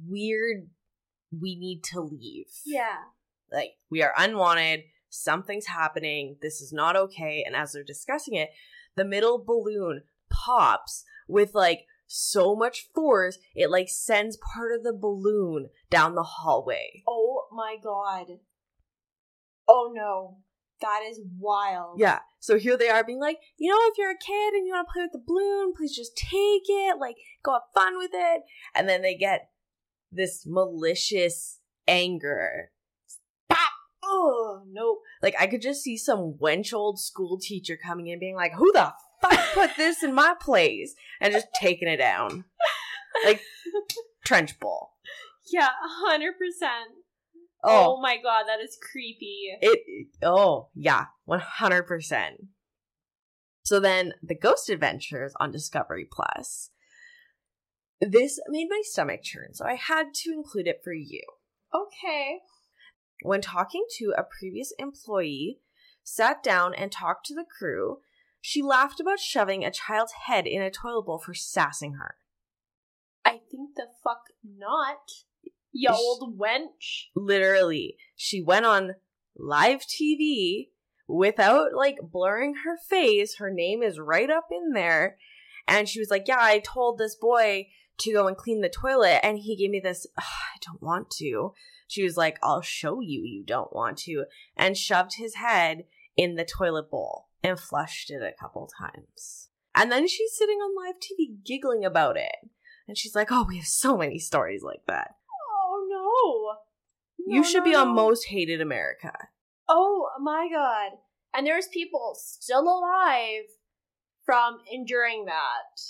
[0.07, 0.67] weird
[1.31, 2.47] we need to leave.
[2.65, 2.97] Yeah.
[3.51, 7.43] Like we are unwanted, something's happening, this is not okay.
[7.45, 8.49] And as they're discussing it,
[8.95, 11.85] the middle balloon pops with like
[12.15, 17.01] so much force, it like sends part of the balloon down the hallway.
[17.07, 18.27] Oh my god.
[19.67, 20.37] Oh no.
[20.81, 21.99] That is wild.
[21.99, 22.19] Yeah.
[22.39, 24.87] So here they are being like, you know, if you're a kid and you want
[24.89, 28.41] to play with the balloon, please just take it, like go have fun with it.
[28.75, 29.49] And then they get
[30.11, 32.69] this malicious anger.
[33.49, 33.71] Pop!
[34.03, 34.99] Oh, nope.
[35.23, 38.71] Like I could just see some wench old school teacher coming in being like, who
[38.71, 38.93] the
[39.29, 40.95] fuck put this in my place?
[41.21, 42.45] And just taking it down.
[43.25, 43.41] Like
[44.25, 44.97] trench ball.
[45.51, 45.69] Yeah,
[46.07, 46.29] 100%.
[47.63, 49.57] Oh, Oh my god, that is creepy.
[49.61, 52.47] It oh yeah, one hundred percent.
[53.63, 56.71] So then the Ghost Adventures on Discovery Plus.
[58.01, 61.21] This made my stomach churn, so I had to include it for you.
[61.73, 62.39] Okay.
[63.21, 65.59] When talking to a previous employee,
[66.03, 67.99] sat down and talked to the crew,
[68.45, 72.15] she laughed about shoving a child's head in a toilet bowl for sassing her.
[73.23, 74.97] I think the fuck not.
[75.71, 77.05] You old wench.
[77.15, 78.95] Literally, she went on
[79.37, 80.71] live TV
[81.07, 83.37] without like blurring her face.
[83.37, 85.15] Her name is right up in there.
[85.65, 87.67] And she was like, Yeah, I told this boy
[87.99, 89.21] to go and clean the toilet.
[89.23, 91.53] And he gave me this, I don't want to.
[91.87, 94.25] She was like, I'll show you you don't want to.
[94.57, 95.85] And shoved his head
[96.17, 99.49] in the toilet bowl and flushed it a couple times.
[99.75, 102.35] And then she's sitting on live TV giggling about it.
[102.87, 105.15] And she's like, Oh, we have so many stories like that.
[105.65, 106.57] Oh
[107.27, 107.33] no.
[107.35, 107.93] you should no, be on no.
[107.93, 109.13] Most Hated America.
[109.67, 110.97] Oh my god.
[111.35, 113.45] And there's people still alive
[114.25, 115.81] from enduring that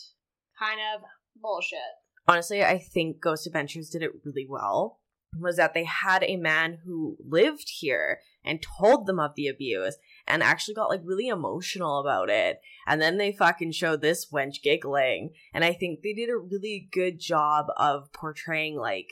[0.58, 1.04] kind of
[1.36, 1.80] bullshit.
[2.28, 5.00] honestly, I think Ghost Adventures did it really well.
[5.40, 9.98] Was that they had a man who lived here and told them of the abuse
[10.28, 12.60] and actually got like really emotional about it.
[12.88, 15.32] And then they fucking showed this wench giggling.
[15.54, 19.12] And I think they did a really good job of portraying like,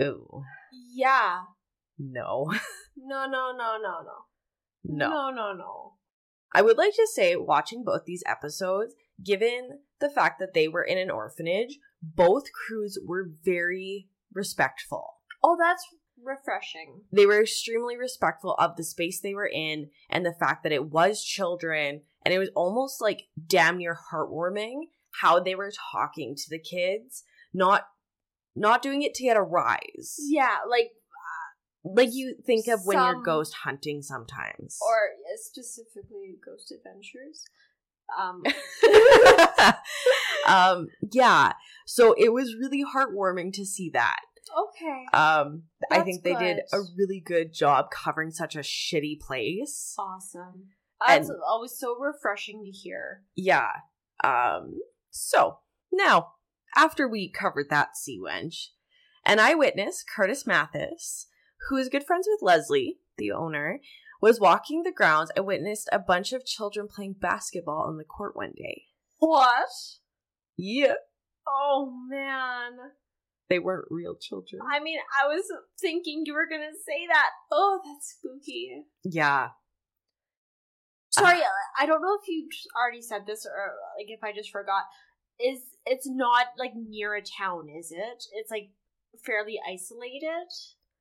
[0.00, 0.42] ooh,
[0.94, 1.40] Yeah.
[1.98, 2.52] no,
[2.96, 4.04] No, no, no, no, no.
[4.84, 5.08] no.
[5.08, 5.94] No, no, no.
[6.54, 10.82] I would like to say, watching both these episodes, given the fact that they were
[10.82, 15.14] in an orphanage, both crews were very respectful.
[15.42, 15.84] Oh, that's
[16.24, 17.02] refreshing.
[17.12, 20.90] They were extremely respectful of the space they were in and the fact that it
[20.90, 22.02] was children.
[22.24, 24.88] And it was almost like damn near heartwarming
[25.22, 27.84] how they were talking to the kids, not
[28.54, 30.16] not doing it to get a rise.
[30.18, 30.90] Yeah, like
[31.84, 34.78] Like you think of when you're ghost hunting sometimes.
[34.82, 37.44] or uh, specifically Ghost Adventures.
[38.18, 38.42] Um,
[40.48, 41.52] um yeah
[41.84, 44.20] so it was really heartwarming to see that
[44.56, 45.04] okay.
[45.12, 50.68] um i think they did a really good job covering such a shitty place Awesome.
[51.06, 53.22] That's And- always so refreshing to hear.
[53.36, 53.70] yeah
[54.24, 54.78] um
[55.10, 55.58] so
[55.92, 56.32] now
[56.76, 58.68] after we covered that sea wench
[59.24, 61.26] an eyewitness curtis mathis
[61.68, 63.80] who is good friends with leslie the owner
[64.20, 68.34] was walking the grounds and witnessed a bunch of children playing basketball on the court
[68.36, 68.84] one day
[69.18, 69.68] What?
[70.56, 70.94] yeah
[71.50, 72.72] Oh man.
[73.48, 75.44] They weren't real children I mean, I was
[75.80, 77.30] thinking you were gonna say that.
[77.50, 78.84] Oh, that's spooky.
[79.04, 79.48] yeah
[81.10, 81.40] Sorry,
[81.78, 84.84] I don't know if you already said this or like if I just forgot.
[85.40, 88.24] Is it's not like near a town, is it?
[88.32, 88.70] It's like
[89.24, 90.48] fairly isolated.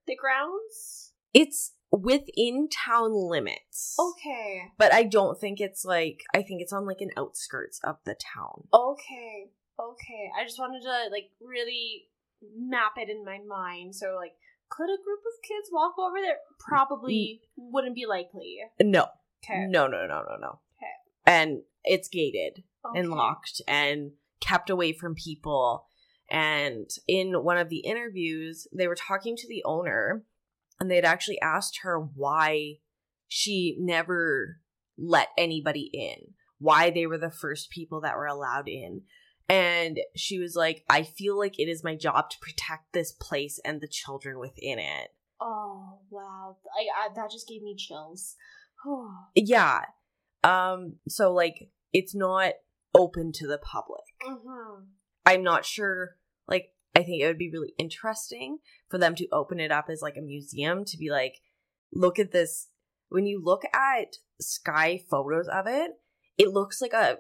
[0.06, 1.14] The grounds.
[1.34, 3.96] It's within town limits.
[4.00, 4.62] Okay.
[4.78, 8.16] But I don't think it's like I think it's on like an outskirts of the
[8.16, 8.68] town.
[8.74, 9.50] Okay.
[9.80, 10.32] Okay.
[10.40, 12.06] I just wanted to like really
[12.58, 13.96] map it in my mind.
[13.96, 14.34] So like
[14.70, 16.38] could a group of kids walk over there?
[16.60, 18.58] Probably wouldn't be likely.
[18.82, 19.08] No.
[19.44, 19.66] Okay.
[19.68, 20.60] No, no, no, no, no.
[20.78, 20.92] Okay.
[21.26, 22.64] And it's gated
[22.96, 25.86] and locked and kept away from people.
[26.30, 30.24] And in one of the interviews, they were talking to the owner
[30.80, 32.76] and they'd actually asked her why
[33.28, 34.60] she never
[34.98, 39.04] let anybody in, why they were the first people that were allowed in.
[39.50, 43.60] And she was like, I feel like it is my job to protect this place
[43.64, 45.10] and the children within it.
[45.40, 46.58] Oh wow!
[46.78, 48.36] I, I that just gave me chills.
[49.36, 49.82] Yeah.
[50.44, 52.54] Um, so like it's not
[52.94, 54.04] open to the public.
[54.26, 54.84] mm-hmm.
[55.26, 56.18] I'm not sure
[56.48, 60.02] like I think it would be really interesting for them to open it up as
[60.02, 61.36] like a museum to be like,
[61.94, 62.70] look at this.
[63.10, 65.92] When you look at sky photos of it,
[66.38, 67.20] it looks like a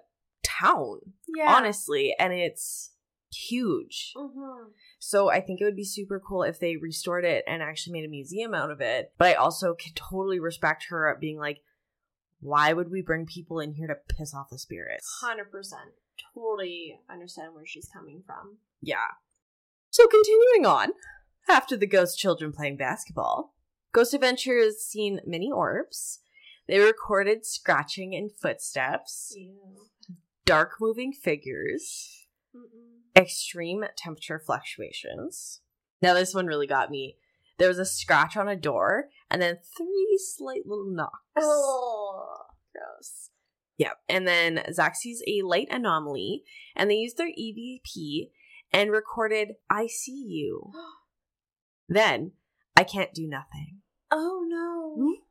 [0.61, 0.99] town,
[1.35, 1.53] Yeah.
[1.53, 2.91] honestly, and it's
[3.31, 4.13] huge.
[4.15, 4.69] Mm-hmm.
[4.99, 8.05] So I think it would be super cool if they restored it and actually made
[8.05, 9.13] a museum out of it.
[9.17, 11.59] But I also can totally respect her being like,
[12.39, 15.07] why would we bring people in here to piss off the spirits?
[15.21, 15.91] Hundred percent.
[16.33, 18.57] Totally understand where she's coming from.
[18.81, 19.07] Yeah.
[19.89, 20.89] So continuing on,
[21.49, 23.55] after the ghost children playing basketball,
[23.93, 26.19] Ghost Adventures seen many orbs.
[26.67, 29.55] They recorded scratching and footsteps, Ew.
[30.47, 32.25] Dark moving figures,
[32.55, 33.21] Mm-mm.
[33.21, 35.59] extreme temperature fluctuations.
[36.01, 37.17] Now, this one really got me.
[37.57, 41.19] There was a scratch on a door, and then three slight little knocks.
[41.37, 43.29] Oh, gross.
[43.77, 43.97] Yep.
[44.07, 46.43] And then Zak sees a light anomaly,
[46.75, 48.29] and they used their EVP
[48.71, 50.71] and recorded, I see you.
[51.89, 52.33] Then,
[52.75, 53.81] I can't do nothing.
[54.11, 54.95] Oh no.
[55.01, 55.21] Hmm?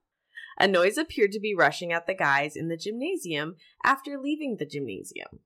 [0.59, 4.67] A noise appeared to be rushing at the guys in the gymnasium after leaving the
[4.67, 5.41] gymnasium.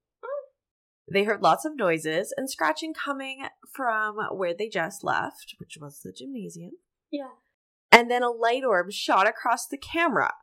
[1.13, 6.01] They heard lots of noises and scratching coming from where they just left, which was
[6.01, 6.73] the gymnasium.
[7.11, 7.31] Yeah.
[7.91, 10.35] And then a light orb shot across the camera.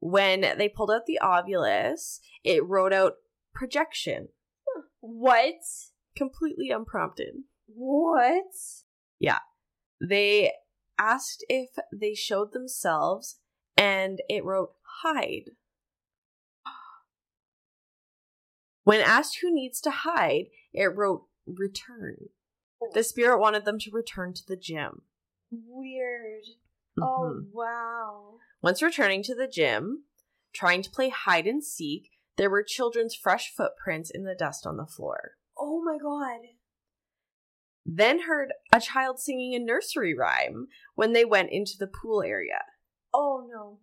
[0.00, 3.14] When they pulled out the Ovilus, it wrote out
[3.54, 4.28] projection.
[5.00, 5.54] What?
[6.16, 7.34] completely unprompted.
[7.66, 8.52] What?
[9.18, 9.38] Yeah.
[10.00, 10.52] They
[10.98, 13.38] asked if they showed themselves,
[13.80, 15.52] and it wrote hide.
[18.84, 22.28] When asked who needs to hide, it wrote return.
[22.92, 25.02] The spirit wanted them to return to the gym.
[25.50, 26.44] Weird.
[27.00, 27.52] Oh, Mhm.
[27.52, 28.38] wow.
[28.62, 30.04] Once returning to the gym,
[30.52, 34.76] trying to play hide and seek, there were children's fresh footprints in the dust on
[34.76, 35.36] the floor.
[35.56, 36.40] Oh my god.
[37.86, 42.64] Then heard a child singing a nursery rhyme when they went into the pool area.
[43.12, 43.78] Oh no.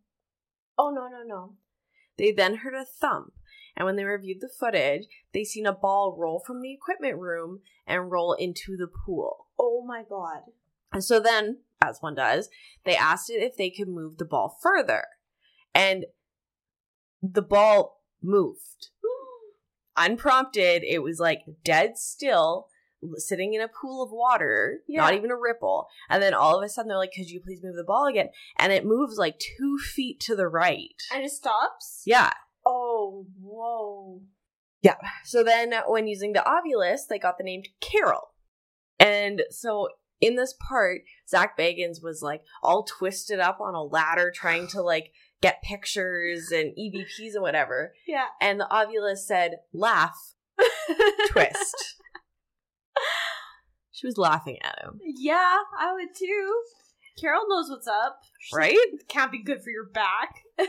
[0.78, 1.54] Oh no, no, no.
[2.18, 3.34] They then heard a thump,
[3.76, 5.04] and when they reviewed the footage,
[5.34, 9.48] they seen a ball roll from the equipment room and roll into the pool.
[9.60, 10.42] Oh my god.
[10.92, 12.50] And so then, as one does,
[12.86, 15.06] they asked it if they could move the ball further.
[15.76, 16.06] And
[17.22, 18.90] the ball moved.
[19.98, 22.68] Unprompted, it was like dead still,
[23.18, 25.88] sitting in a pool of water, not even a ripple.
[26.10, 28.30] And then all of a sudden, they're like, Could you please move the ball again?
[28.58, 31.02] And it moves like two feet to the right.
[31.14, 32.04] And it stops?
[32.06, 32.32] Yeah.
[32.66, 34.22] Oh, whoa.
[34.82, 34.98] Yeah.
[35.24, 38.34] So then, when using the Ovilus, they got the name Carol.
[39.00, 39.90] And so
[40.20, 44.82] in this part, Zak Bagans was like all twisted up on a ladder trying to
[44.82, 47.94] like get pictures and EVPs and whatever.
[48.08, 48.26] Yeah.
[48.42, 50.18] And the Ovilus said, laugh,
[51.30, 51.97] twist.
[53.98, 56.62] She was laughing at him, yeah, I would too.
[57.20, 58.20] Carol knows what's up.
[58.54, 58.78] Like, right?
[59.08, 60.44] Can't be good for your back.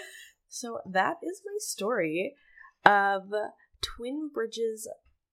[0.48, 2.34] So that is my story
[2.84, 3.24] of
[3.82, 4.88] Twin Bridges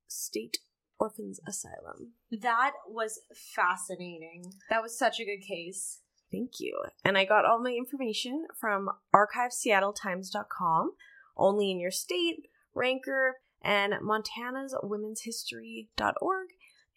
[0.07, 0.57] State
[0.99, 2.13] Orphans Asylum.
[2.31, 4.53] That was fascinating.
[4.69, 6.01] That was such a good case.
[6.31, 6.83] Thank you.
[7.03, 10.91] And I got all my information from archiveseattletimes.com,
[11.37, 16.47] only in your state, Ranker, and Montana's Women's History.org.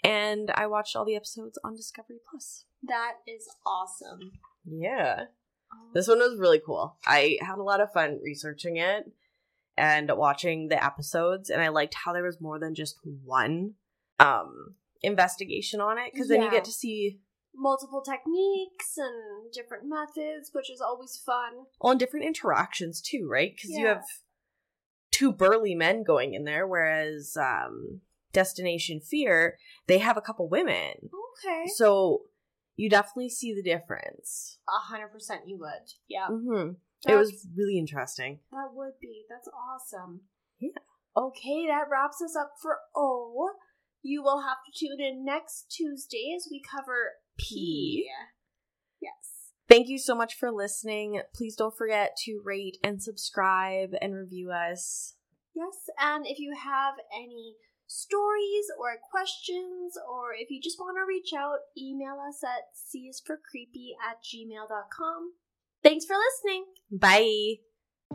[0.05, 2.65] And I watched all the episodes on Discovery Plus.
[2.83, 4.33] That is awesome.
[4.65, 5.25] Yeah.
[5.95, 6.97] This one was really cool.
[7.07, 9.11] I had a lot of fun researching it
[9.77, 13.75] and watching the episodes, and I liked how there was more than just one
[14.21, 17.21] um investigation on it because then you get to see
[17.61, 21.67] Multiple techniques and different methods, which is always fun.
[21.81, 23.53] On different interactions too, right?
[23.53, 24.05] Because you have
[25.11, 28.01] two burly men going in there, whereas um,
[28.33, 31.65] Destination Fear they have a couple women, Okay.
[31.77, 32.23] so
[32.77, 34.59] you definitely see the difference.
[34.69, 35.93] A hundred percent you would.
[36.09, 36.29] Yeah.
[36.29, 36.73] hmm
[37.07, 38.41] It was really interesting.
[38.53, 39.25] That would be.
[39.29, 40.23] That's awesome.
[40.61, 40.71] Yeah.
[41.17, 43.51] Okay, that wraps us up for O.
[44.03, 48.05] You will have to tune in next Tuesday as we cover P.
[48.05, 48.09] P.
[49.01, 49.53] Yes.
[49.69, 51.21] Thank you so much for listening.
[51.35, 55.15] Please don't forget to rate and subscribe and review us.
[55.55, 57.57] Yes, and if you have any
[57.89, 63.97] stories or questions, or if you just want to reach out, email us at csforcreepy
[64.09, 65.33] at gmail.com.
[65.83, 66.67] Thanks for listening.
[66.93, 67.55] Bye.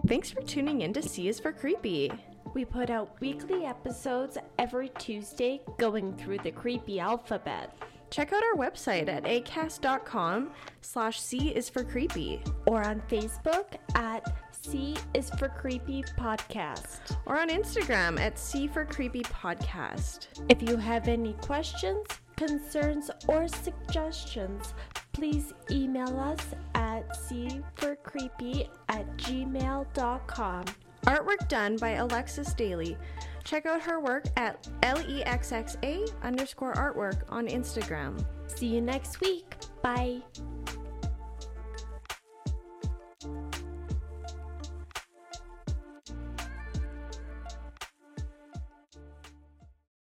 [0.07, 2.11] Thanks for tuning in to C is for Creepy.
[2.53, 7.75] We put out weekly episodes every Tuesday going through the creepy alphabet.
[8.11, 10.51] Check out our website at acast.com
[10.81, 12.43] slash C is for creepy.
[12.67, 13.65] Or on Facebook
[13.95, 17.17] at C is for Creepy Podcast.
[17.25, 20.27] Or on Instagram at C for Creepy Podcast.
[20.49, 22.07] If you have any questions,
[22.37, 24.73] concerns, or suggestions,
[25.11, 26.39] please email us
[26.75, 30.65] at C for Creepy at gmail.com.
[31.05, 32.97] Artwork done by Alexis Daly.
[33.43, 38.25] Check out her work at L-E-X-X-A underscore artwork on Instagram.
[38.47, 39.55] See you next week.
[39.81, 40.21] Bye.